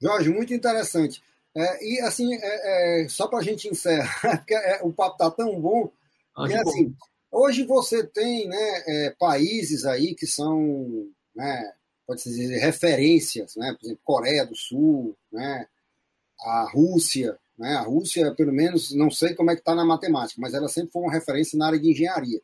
Jorge, 0.01 0.29
muito 0.31 0.53
interessante. 0.53 1.23
É, 1.55 1.85
e 1.87 2.01
assim, 2.01 2.35
é, 2.35 3.03
é, 3.03 3.09
só 3.09 3.29
para 3.29 3.41
a 3.41 3.43
gente 3.43 3.69
encerrar, 3.69 4.39
porque 4.39 4.55
é, 4.55 4.81
o 4.83 4.93
papo 4.93 5.15
está 5.15 5.31
tão 5.31 5.61
bom, 5.61 5.91
ah, 6.35 6.47
que, 6.47 6.55
assim, 6.55 6.89
bom. 6.89 7.43
hoje 7.45 7.65
você 7.65 8.07
tem 8.07 8.49
né, 8.49 8.83
é, 8.87 9.11
países 9.19 9.85
aí 9.85 10.15
que 10.15 10.27
são 10.27 11.07
né, 11.35 11.73
pode-se 12.07 12.31
dizer, 12.31 12.59
referências, 12.59 13.57
né? 13.57 13.75
por 13.79 13.87
exemplo, 13.87 14.03
Coreia 14.05 14.47
do 14.47 14.55
Sul, 14.55 15.17
né? 15.33 15.67
a 16.41 16.71
Rússia. 16.71 17.39
Né? 17.59 17.75
A 17.75 17.83
Rússia, 17.83 18.35
pelo 18.35 18.53
menos, 18.53 18.93
não 18.95 19.11
sei 19.11 19.35
como 19.35 19.51
é 19.51 19.55
que 19.55 19.61
está 19.61 19.75
na 19.75 19.85
matemática, 19.85 20.41
mas 20.41 20.55
ela 20.55 20.69
sempre 20.69 20.93
foi 20.93 21.03
uma 21.03 21.13
referência 21.13 21.59
na 21.59 21.67
área 21.67 21.79
de 21.79 21.91
engenharia. 21.91 22.41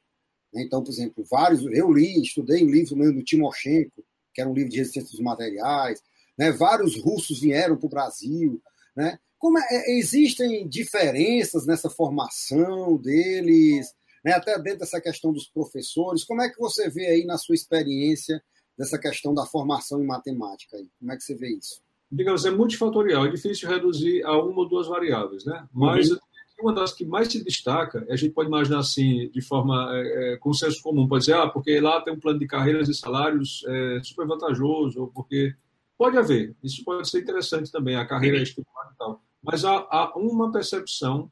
Né? 0.52 0.62
Então, 0.62 0.82
por 0.82 0.90
exemplo, 0.90 1.24
vários, 1.30 1.62
eu 1.72 1.92
li, 1.92 2.22
estudei 2.22 2.64
um 2.64 2.70
livro 2.70 2.96
do 2.96 3.22
Timoshenko, 3.22 4.04
que 4.32 4.40
era 4.40 4.48
um 4.48 4.54
livro 4.54 4.70
de 4.70 4.78
resistência 4.78 5.10
dos 5.10 5.20
materiais, 5.20 6.02
né? 6.36 6.52
vários 6.52 7.00
russos 7.00 7.40
vieram 7.40 7.76
para 7.76 7.86
o 7.86 7.90
Brasil. 7.90 8.62
Né? 8.96 9.18
Como 9.38 9.58
é, 9.58 9.62
é, 9.70 9.98
existem 9.98 10.68
diferenças 10.68 11.66
nessa 11.66 11.88
formação 11.88 12.96
deles, 12.96 13.94
né? 14.24 14.32
até 14.32 14.58
dentro 14.58 14.80
dessa 14.80 15.00
questão 15.00 15.32
dos 15.32 15.46
professores, 15.46 16.24
como 16.24 16.42
é 16.42 16.48
que 16.48 16.58
você 16.58 16.88
vê 16.88 17.06
aí 17.06 17.24
na 17.24 17.38
sua 17.38 17.54
experiência 17.54 18.42
dessa 18.78 18.98
questão 18.98 19.34
da 19.34 19.44
formação 19.44 20.00
em 20.00 20.06
matemática. 20.06 20.76
Aí. 20.76 20.88
Como 21.00 21.12
é 21.12 21.16
que 21.16 21.24
você 21.24 21.34
vê 21.34 21.48
isso? 21.48 21.82
Digamos, 22.10 22.44
é 22.46 22.50
multifatorial, 22.50 23.26
é 23.26 23.30
difícil 23.30 23.68
reduzir 23.68 24.24
a 24.24 24.32
uma 24.32 24.60
ou 24.60 24.68
duas 24.68 24.86
variáveis, 24.86 25.44
né? 25.44 25.66
Mas 25.74 26.10
uhum. 26.10 26.18
uma 26.62 26.72
das 26.72 26.92
que 26.94 27.04
mais 27.04 27.28
se 27.28 27.44
destaca, 27.44 28.06
a 28.08 28.16
gente 28.16 28.32
pode 28.32 28.48
imaginar 28.48 28.78
assim, 28.78 29.28
de 29.28 29.42
forma 29.42 29.90
é, 29.92 30.34
é, 30.34 30.36
consenso 30.38 30.80
comum, 30.80 31.06
pode 31.06 31.24
dizer, 31.24 31.34
ah, 31.34 31.48
porque 31.48 31.78
lá 31.80 32.00
tem 32.00 32.14
um 32.14 32.20
plano 32.20 32.38
de 32.38 32.46
carreiras 32.46 32.88
e 32.88 32.94
salários 32.94 33.62
é, 33.66 34.00
super 34.02 34.26
vantajoso, 34.26 35.02
ou 35.02 35.08
porque 35.08 35.54
pode 35.98 36.16
haver, 36.16 36.56
isso 36.62 36.84
pode 36.84 37.10
ser 37.10 37.20
interessante 37.20 37.70
também, 37.72 37.96
a 37.96 38.06
carreira 38.06 38.40
estimulada 38.40 38.92
e 38.94 38.96
tal. 38.96 39.22
Mas 39.42 39.64
há, 39.64 39.86
há 39.90 40.16
uma 40.16 40.50
percepção, 40.52 41.30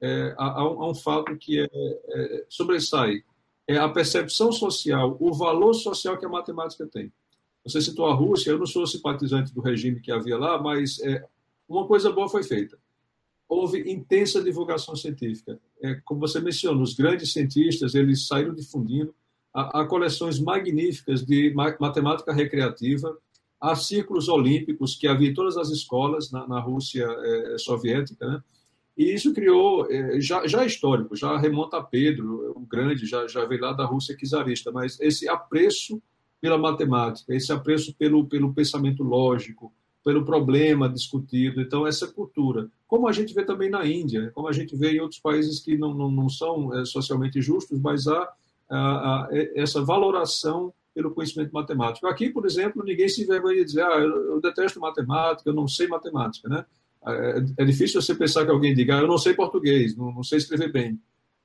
é, 0.00 0.34
há, 0.38 0.60
há, 0.60 0.88
um 0.88 0.94
fato 0.94 1.36
que 1.36 1.60
é, 1.60 1.68
é, 1.72 2.46
sobressai 2.48 3.24
é 3.66 3.76
a 3.76 3.88
percepção 3.88 4.52
social, 4.52 5.16
o 5.18 5.32
valor 5.32 5.74
social 5.74 6.16
que 6.16 6.26
a 6.26 6.28
matemática 6.28 6.86
tem. 6.86 7.12
Você 7.64 7.80
citou 7.80 8.06
a 8.06 8.14
Rússia, 8.14 8.50
eu 8.50 8.58
não 8.58 8.66
sou 8.66 8.86
simpatizante 8.86 9.52
do 9.54 9.62
regime 9.62 10.00
que 10.00 10.12
havia 10.12 10.36
lá, 10.36 10.62
mas 10.62 11.00
é, 11.00 11.24
uma 11.66 11.86
coisa 11.86 12.12
boa 12.12 12.28
foi 12.28 12.42
feita. 12.42 12.78
Houve 13.48 13.90
intensa 13.90 14.42
divulgação 14.42 14.94
científica. 14.94 15.58
É, 15.82 15.94
como 16.04 16.20
você 16.20 16.40
mencionou, 16.40 16.82
os 16.82 16.94
grandes 16.94 17.32
cientistas 17.32 17.94
eles 17.94 18.26
saíram 18.26 18.54
difundindo. 18.54 19.14
Há, 19.52 19.80
há 19.80 19.86
coleções 19.86 20.38
magníficas 20.38 21.24
de 21.24 21.54
matemática 21.54 22.32
recreativa, 22.32 23.16
há 23.64 23.74
círculos 23.74 24.28
olímpicos 24.28 24.94
que 24.94 25.06
havia 25.06 25.30
em 25.30 25.34
todas 25.34 25.56
as 25.56 25.70
escolas 25.70 26.30
na, 26.30 26.46
na 26.46 26.60
Rússia 26.60 27.06
é, 27.06 27.58
soviética, 27.58 28.26
né? 28.26 28.42
E 28.96 29.12
isso 29.12 29.32
criou, 29.32 29.90
é, 29.90 30.20
já, 30.20 30.46
já 30.46 30.62
é 30.62 30.66
histórico, 30.66 31.16
já 31.16 31.36
remonta 31.36 31.78
a 31.78 31.82
Pedro, 31.82 32.52
o 32.54 32.60
Grande, 32.60 33.06
já, 33.06 33.26
já 33.26 33.44
veio 33.44 33.62
lá 33.62 33.72
da 33.72 33.84
Rússia 33.84 34.16
czarista, 34.16 34.70
mas 34.70 35.00
esse 35.00 35.28
apreço 35.28 36.00
pela 36.40 36.58
matemática, 36.58 37.34
esse 37.34 37.50
apreço 37.52 37.94
pelo, 37.96 38.26
pelo 38.26 38.52
pensamento 38.52 39.02
lógico, 39.02 39.72
pelo 40.04 40.24
problema 40.24 40.88
discutido. 40.88 41.60
Então, 41.60 41.86
essa 41.86 42.06
cultura, 42.06 42.68
como 42.86 43.08
a 43.08 43.12
gente 43.12 43.34
vê 43.34 43.44
também 43.44 43.70
na 43.70 43.84
Índia, 43.86 44.30
como 44.34 44.46
a 44.46 44.52
gente 44.52 44.76
vê 44.76 44.92
em 44.92 45.00
outros 45.00 45.18
países 45.18 45.58
que 45.58 45.76
não, 45.76 45.94
não, 45.94 46.10
não 46.10 46.28
são 46.28 46.72
é, 46.78 46.84
socialmente 46.84 47.40
justos, 47.40 47.80
mas 47.80 48.06
há 48.06 48.30
a, 48.70 49.28
essa 49.54 49.82
valoração 49.82 50.72
pelo 50.94 51.10
conhecimento 51.12 51.52
matemático. 51.52 52.06
Aqui, 52.06 52.30
por 52.30 52.46
exemplo, 52.46 52.84
ninguém 52.84 53.08
se 53.08 53.22
envergonha 53.22 53.56
de 53.56 53.64
dizer, 53.64 53.82
ah, 53.82 53.98
eu, 53.98 54.32
eu 54.32 54.40
detesto 54.40 54.78
matemática, 54.78 55.50
eu 55.50 55.54
não 55.54 55.66
sei 55.66 55.88
matemática, 55.88 56.48
né? 56.48 56.64
É, 57.06 57.44
é, 57.58 57.64
difícil 57.64 58.00
você 58.00 58.14
pensar 58.14 58.44
que 58.44 58.50
alguém 58.50 58.74
diga, 58.74 58.96
ah, 58.96 59.00
eu 59.00 59.08
não 59.08 59.18
sei 59.18 59.34
português, 59.34 59.96
não, 59.96 60.12
não 60.12 60.22
sei 60.22 60.38
escrever 60.38 60.72
bem. 60.72 60.98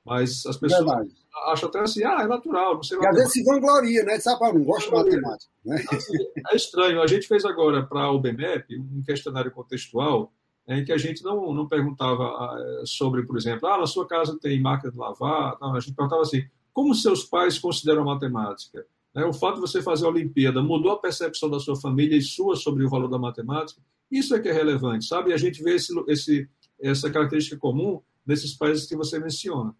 Mas 0.04 0.46
as 0.46 0.56
pessoas 0.56 0.84
Verdade. 0.84 1.10
acham 1.48 1.68
até 1.68 1.80
assim, 1.80 2.02
ah, 2.04 2.22
é 2.22 2.26
natural, 2.26 2.76
não 2.76 2.82
sei 2.82 2.98
E 2.98 3.06
às 3.06 3.14
vezes 3.14 3.32
se 3.32 3.44
vangloria, 3.44 4.02
né? 4.04 4.18
Sabe, 4.18 4.42
ah, 4.42 4.52
não 4.52 4.64
gosto 4.64 4.88
de 4.88 4.96
matemática. 4.96 5.50
Né? 5.64 5.84
Assim, 5.92 6.16
é 6.50 6.56
estranho. 6.56 7.02
A 7.02 7.06
gente 7.06 7.28
fez 7.28 7.44
agora 7.44 7.84
para 7.84 8.10
o 8.10 8.18
BMEP 8.18 8.78
um 8.78 9.02
questionário 9.02 9.50
contextual 9.50 10.32
em 10.66 10.84
que 10.84 10.92
a 10.92 10.96
gente 10.96 11.22
não, 11.22 11.52
não 11.52 11.68
perguntava 11.68 12.24
ah, 12.24 12.82
sobre, 12.86 13.24
por 13.24 13.36
exemplo, 13.36 13.68
ah, 13.68 13.78
na 13.78 13.86
sua 13.86 14.06
casa 14.06 14.38
tem 14.40 14.60
máquina 14.60 14.90
de 14.90 14.96
lavar. 14.96 15.58
Não, 15.60 15.74
a 15.74 15.80
gente 15.80 15.94
perguntava 15.94 16.22
assim, 16.22 16.44
como 16.72 16.94
seus 16.94 17.24
pais 17.24 17.58
consideram 17.58 18.04
matemática? 18.04 18.86
Né? 19.14 19.24
O 19.24 19.32
fato 19.32 19.56
de 19.56 19.60
você 19.60 19.82
fazer 19.82 20.06
a 20.06 20.10
Olimpíada 20.10 20.62
mudou 20.62 20.92
a 20.92 21.00
percepção 21.00 21.50
da 21.50 21.58
sua 21.58 21.76
família 21.80 22.16
e 22.16 22.22
sua 22.22 22.56
sobre 22.56 22.84
o 22.84 22.88
valor 22.88 23.08
da 23.08 23.18
matemática? 23.18 23.80
Isso 24.10 24.34
é 24.34 24.40
que 24.40 24.48
é 24.48 24.52
relevante, 24.52 25.06
sabe? 25.06 25.30
E 25.30 25.32
a 25.32 25.36
gente 25.36 25.62
vê 25.62 25.74
esse, 25.76 25.92
esse, 26.08 26.48
essa 26.80 27.10
característica 27.10 27.56
comum 27.56 28.02
nesses 28.26 28.54
países 28.54 28.86
que 28.86 28.96
você 28.96 29.18
menciona. 29.18 29.74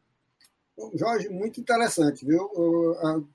Jorge, 0.95 1.29
muito 1.29 1.61
interessante, 1.61 2.25
viu? 2.25 2.51
Eu, 2.55 3.27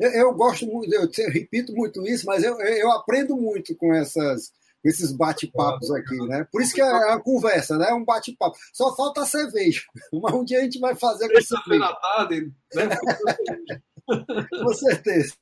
eu, 0.00 0.10
eu 0.10 0.34
gosto 0.34 0.66
muito, 0.66 0.92
eu 0.94 1.30
repito 1.30 1.72
muito 1.74 2.06
isso, 2.06 2.24
mas 2.24 2.42
eu, 2.42 2.58
eu 2.60 2.90
aprendo 2.92 3.36
muito 3.36 3.76
com 3.76 3.92
essas 3.92 4.52
esses 4.88 5.12
bate-papos 5.12 5.90
aqui, 5.90 6.16
né? 6.28 6.46
Por 6.50 6.62
isso 6.62 6.72
que 6.72 6.80
é 6.80 6.84
a 6.84 7.18
conversa, 7.18 7.76
né? 7.76 7.90
É 7.90 7.94
um 7.94 8.04
bate-papo. 8.04 8.56
Só 8.72 8.94
falta 8.94 9.22
a 9.22 9.26
cerveja. 9.26 9.82
Mas 10.12 10.34
um 10.34 10.44
dia 10.44 10.60
a 10.60 10.62
gente 10.62 10.78
vai 10.78 10.94
fazer 10.94 11.28
com 11.28 11.40
cerveja. 11.40 11.98
tarde, 12.00 12.52
né? 12.74 12.88
com 14.64 14.74
certeza. 14.74 15.34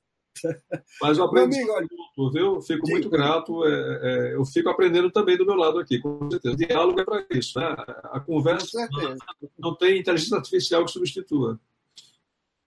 Mas 1.01 1.17
eu 1.17 1.25
aprendo 1.25 1.55
amigo, 1.55 1.73
muito, 2.17 2.33
viu? 2.33 2.61
Fico 2.61 2.89
muito 2.91 3.09
grato. 3.09 3.65
É, 3.65 3.71
é, 4.03 4.35
eu 4.35 4.45
fico 4.45 4.69
aprendendo 4.69 5.11
também 5.11 5.37
do 5.37 5.47
meu 5.47 5.55
lado 5.55 5.79
aqui, 5.79 6.01
com 6.01 6.31
certeza. 6.31 6.55
O 6.55 6.59
diálogo 6.59 7.01
é 7.01 7.05
para 7.05 7.25
isso, 7.31 7.59
né? 7.59 7.77
A 8.05 8.21
conversa 8.21 8.89
não, 8.91 9.17
não, 9.59 9.77
tem 9.77 10.01
inteligência 10.01 10.37
artificial 10.37 10.85
que 10.85 10.91
substitua. 10.91 11.59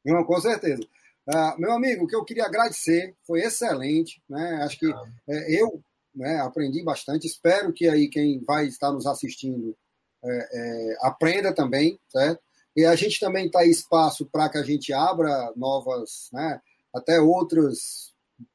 Não, 0.06 0.24
com 0.24 0.40
certeza. 0.40 0.82
Uh, 1.28 1.60
meu 1.60 1.74
amigo, 1.74 2.06
o 2.06 2.08
que 2.08 2.16
eu 2.16 2.24
queria 2.24 2.46
agradecer 2.46 3.14
foi 3.26 3.42
excelente, 3.42 4.22
né? 4.30 4.62
Acho 4.64 4.80
que 4.80 4.88
ah. 4.88 5.04
é, 5.28 5.62
eu 5.62 5.84
né, 6.16 6.40
aprendi 6.40 6.82
bastante. 6.84 7.28
Espero 7.28 7.74
que 7.74 7.88
aí 7.88 8.08
quem 8.08 8.44
vai 8.46 8.66
estar 8.66 8.92
nos 8.92 9.06
assistindo 9.06 9.76
é, 10.24 10.30
é, 10.30 10.98
aprenda 11.02 11.54
também, 11.54 12.00
certo? 12.10 12.42
E 12.78 12.86
a 12.86 12.96
gente 12.96 13.20
também 13.20 13.48
está 13.48 13.66
espaço 13.66 14.24
para 14.28 14.48
que 14.48 14.60
a 14.60 14.64
gente 14.64 14.94
abra 14.94 15.52
novas, 15.56 16.30
né, 16.32 16.62
até 16.94 17.20
outros, 17.20 18.14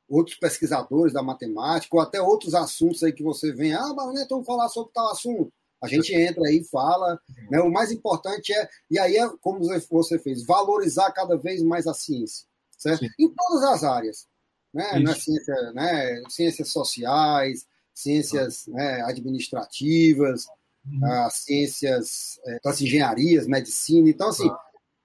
outros 0.08 0.37
pesquisadores 0.37 1.12
da 1.12 1.24
matemática, 1.24 1.96
ou 1.96 2.00
até 2.00 2.22
outros 2.22 2.54
assuntos 2.54 3.02
aí 3.02 3.12
que 3.12 3.24
você 3.24 3.52
vem, 3.52 3.74
ah, 3.74 3.92
mas 3.96 4.14
né, 4.14 4.26
vamos 4.30 4.46
falar 4.46 4.68
sobre 4.68 4.92
tal 4.92 5.11
assunto. 5.11 5.52
A 5.82 5.88
gente 5.88 6.14
entra 6.14 6.44
aí 6.46 6.58
e 6.58 6.64
fala. 6.64 7.20
Né? 7.50 7.61
O 7.61 7.68
mais 7.68 7.90
importante 7.90 8.54
é, 8.54 8.68
e 8.88 8.96
aí 8.96 9.16
é 9.16 9.28
como 9.40 9.58
você 9.90 10.16
fez, 10.20 10.46
valorizar 10.46 11.11
cada 11.11 11.37
vez 11.37 11.61
mais 11.61 11.88
a 11.88 11.94
ciência, 11.94 12.46
certo? 12.78 13.00
Sim. 13.00 13.11
Em 13.18 13.28
todas 13.28 13.64
as 13.64 13.82
áreas. 13.82 14.28
Né? 14.72 15.00
Na 15.00 15.16
ciência, 15.16 15.72
né? 15.72 16.22
ciências 16.28 16.68
sociais, 16.68 17.66
ciências 17.92 18.68
né, 18.68 19.02
administrativas. 19.02 20.46
As 21.05 21.35
ciências 21.45 22.38
é, 22.45 22.59
das 22.62 22.81
engenharias, 22.81 23.47
medicina. 23.47 24.09
Então, 24.09 24.29
assim, 24.29 24.49
ah. 24.49 24.59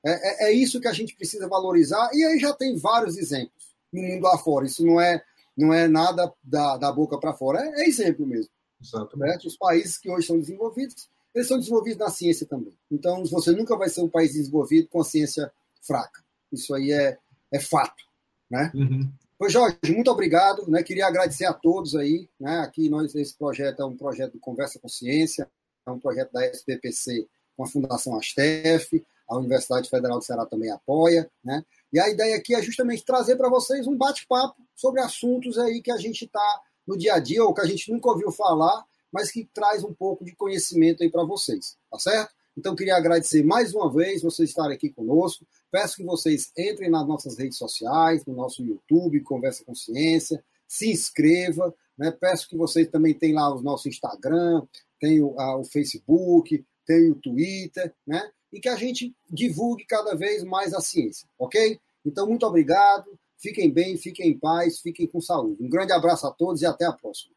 é, 0.05 0.11
é, 0.11 0.49
é, 0.49 0.53
isso 0.53 0.81
que 0.81 0.87
a 0.87 0.93
gente 0.93 1.15
precisa 1.15 1.47
valorizar. 1.47 2.09
E 2.13 2.23
aí 2.23 2.39
já 2.39 2.53
tem 2.53 2.77
vários 2.77 3.17
exemplos 3.17 3.75
no 3.91 4.01
mundo 4.01 4.23
lá 4.23 4.37
fora. 4.37 4.65
Isso 4.65 4.85
não 4.85 4.99
é, 4.99 5.23
não 5.55 5.73
é 5.73 5.87
nada 5.87 6.31
da, 6.43 6.77
da 6.77 6.91
boca 6.91 7.19
para 7.19 7.33
fora, 7.33 7.59
é, 7.59 7.83
é, 7.83 7.87
exemplo 7.87 8.25
mesmo. 8.25 8.51
Certo? 8.81 9.47
Os 9.47 9.57
países 9.57 9.97
que 9.97 10.09
hoje 10.09 10.27
são 10.27 10.39
desenvolvidos, 10.39 11.09
eles 11.33 11.47
são 11.47 11.57
desenvolvidos 11.57 11.99
na 11.99 12.09
ciência 12.09 12.45
também. 12.45 12.77
Então, 12.91 13.25
você 13.25 13.51
nunca 13.51 13.75
vai 13.75 13.89
ser 13.89 14.01
um 14.01 14.09
país 14.09 14.33
desenvolvido 14.33 14.87
com 14.87 15.01
a 15.01 15.05
ciência 15.05 15.51
fraca. 15.81 16.23
Isso 16.51 16.73
aí 16.75 16.91
é, 16.91 17.17
é 17.51 17.59
fato. 17.59 18.03
Né? 18.49 18.71
Uhum. 18.75 19.11
Pois, 19.37 19.51
Jorge, 19.51 19.77
muito 19.89 20.11
obrigado. 20.11 20.69
Né? 20.69 20.83
Queria 20.83 21.07
agradecer 21.07 21.45
a 21.45 21.53
todos 21.53 21.95
aí. 21.95 22.29
Né? 22.39 22.59
Aqui 22.59 22.89
nós, 22.89 23.13
esse 23.15 23.35
projeto 23.35 23.81
é 23.81 23.85
um 23.85 23.97
projeto 23.97 24.33
do 24.33 24.39
Conversa 24.39 24.79
Consciência, 24.79 25.43
é 25.43 25.47
um 25.91 25.99
projeto 25.99 26.31
da 26.31 26.45
SPPC 26.45 27.27
com 27.55 27.63
a 27.63 27.67
Fundação 27.67 28.15
Astef, 28.17 29.03
a 29.27 29.37
Universidade 29.37 29.89
Federal 29.89 30.19
do 30.19 30.23
Ceará 30.23 30.45
também 30.45 30.71
apoia. 30.71 31.29
Né? 31.43 31.63
E 31.91 31.99
a 31.99 32.09
ideia 32.09 32.35
aqui 32.37 32.55
é 32.55 32.61
justamente 32.61 33.03
trazer 33.03 33.35
para 33.35 33.49
vocês 33.49 33.87
um 33.87 33.97
bate-papo 33.97 34.55
sobre 34.75 35.01
assuntos 35.01 35.57
aí 35.57 35.81
que 35.81 35.91
a 35.91 35.97
gente 35.97 36.25
está 36.25 36.61
no 36.87 36.97
dia 36.97 37.15
a 37.15 37.19
dia, 37.19 37.43
ou 37.43 37.53
que 37.53 37.61
a 37.61 37.65
gente 37.65 37.91
nunca 37.91 38.09
ouviu 38.09 38.31
falar, 38.31 38.85
mas 39.11 39.29
que 39.29 39.49
traz 39.53 39.83
um 39.83 39.93
pouco 39.93 40.23
de 40.23 40.33
conhecimento 40.35 41.03
aí 41.03 41.09
para 41.09 41.23
vocês, 41.23 41.77
tá 41.91 41.99
certo? 41.99 42.33
Então, 42.57 42.75
queria 42.75 42.95
agradecer 42.95 43.43
mais 43.43 43.75
uma 43.75 43.91
vez 43.91 44.23
vocês 44.23 44.49
estarem 44.49 44.75
aqui 44.75 44.89
conosco. 44.89 45.45
Peço 45.69 45.97
que 45.97 46.03
vocês 46.03 46.51
entrem 46.57 46.89
nas 46.89 47.07
nossas 47.07 47.37
redes 47.37 47.55
sociais, 47.55 48.25
no 48.25 48.33
nosso 48.33 48.63
YouTube, 48.63 49.21
Conversa 49.21 49.63
Consciência, 49.63 50.43
se 50.67 50.89
inscreva. 50.89 51.71
Né? 51.95 52.09
Peço 52.09 52.49
que 52.49 52.57
vocês 52.57 52.87
também 52.87 53.13
tenham 53.13 53.35
lá 53.35 53.53
o 53.53 53.61
nosso 53.61 53.87
Instagram, 53.87 54.63
tem 54.99 55.21
o, 55.21 55.39
a, 55.39 55.57
o 55.57 55.63
Facebook, 55.63 56.63
tem 56.85 57.11
o 57.11 57.15
Twitter, 57.15 57.93
né? 58.05 58.29
E 58.51 58.59
que 58.59 58.69
a 58.69 58.75
gente 58.75 59.13
divulgue 59.29 59.85
cada 59.85 60.15
vez 60.15 60.43
mais 60.43 60.73
a 60.73 60.79
ciência, 60.79 61.27
ok? 61.37 61.79
Então, 62.05 62.27
muito 62.27 62.45
obrigado. 62.45 63.05
Fiquem 63.37 63.71
bem, 63.71 63.97
fiquem 63.97 64.29
em 64.29 64.39
paz, 64.39 64.79
fiquem 64.79 65.07
com 65.07 65.21
saúde. 65.21 65.63
Um 65.63 65.69
grande 65.69 65.93
abraço 65.93 66.25
a 66.25 66.31
todos 66.31 66.61
e 66.61 66.65
até 66.65 66.85
a 66.85 66.93
próxima. 66.93 67.35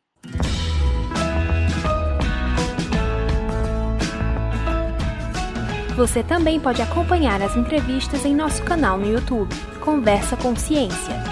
Você 5.96 6.22
também 6.22 6.58
pode 6.58 6.80
acompanhar 6.80 7.42
as 7.42 7.54
entrevistas 7.56 8.24
em 8.24 8.34
nosso 8.34 8.64
canal 8.64 8.96
no 8.96 9.06
YouTube, 9.06 9.54
Conversa 9.84 10.34
com 10.34 10.56
Ciência. 10.56 11.29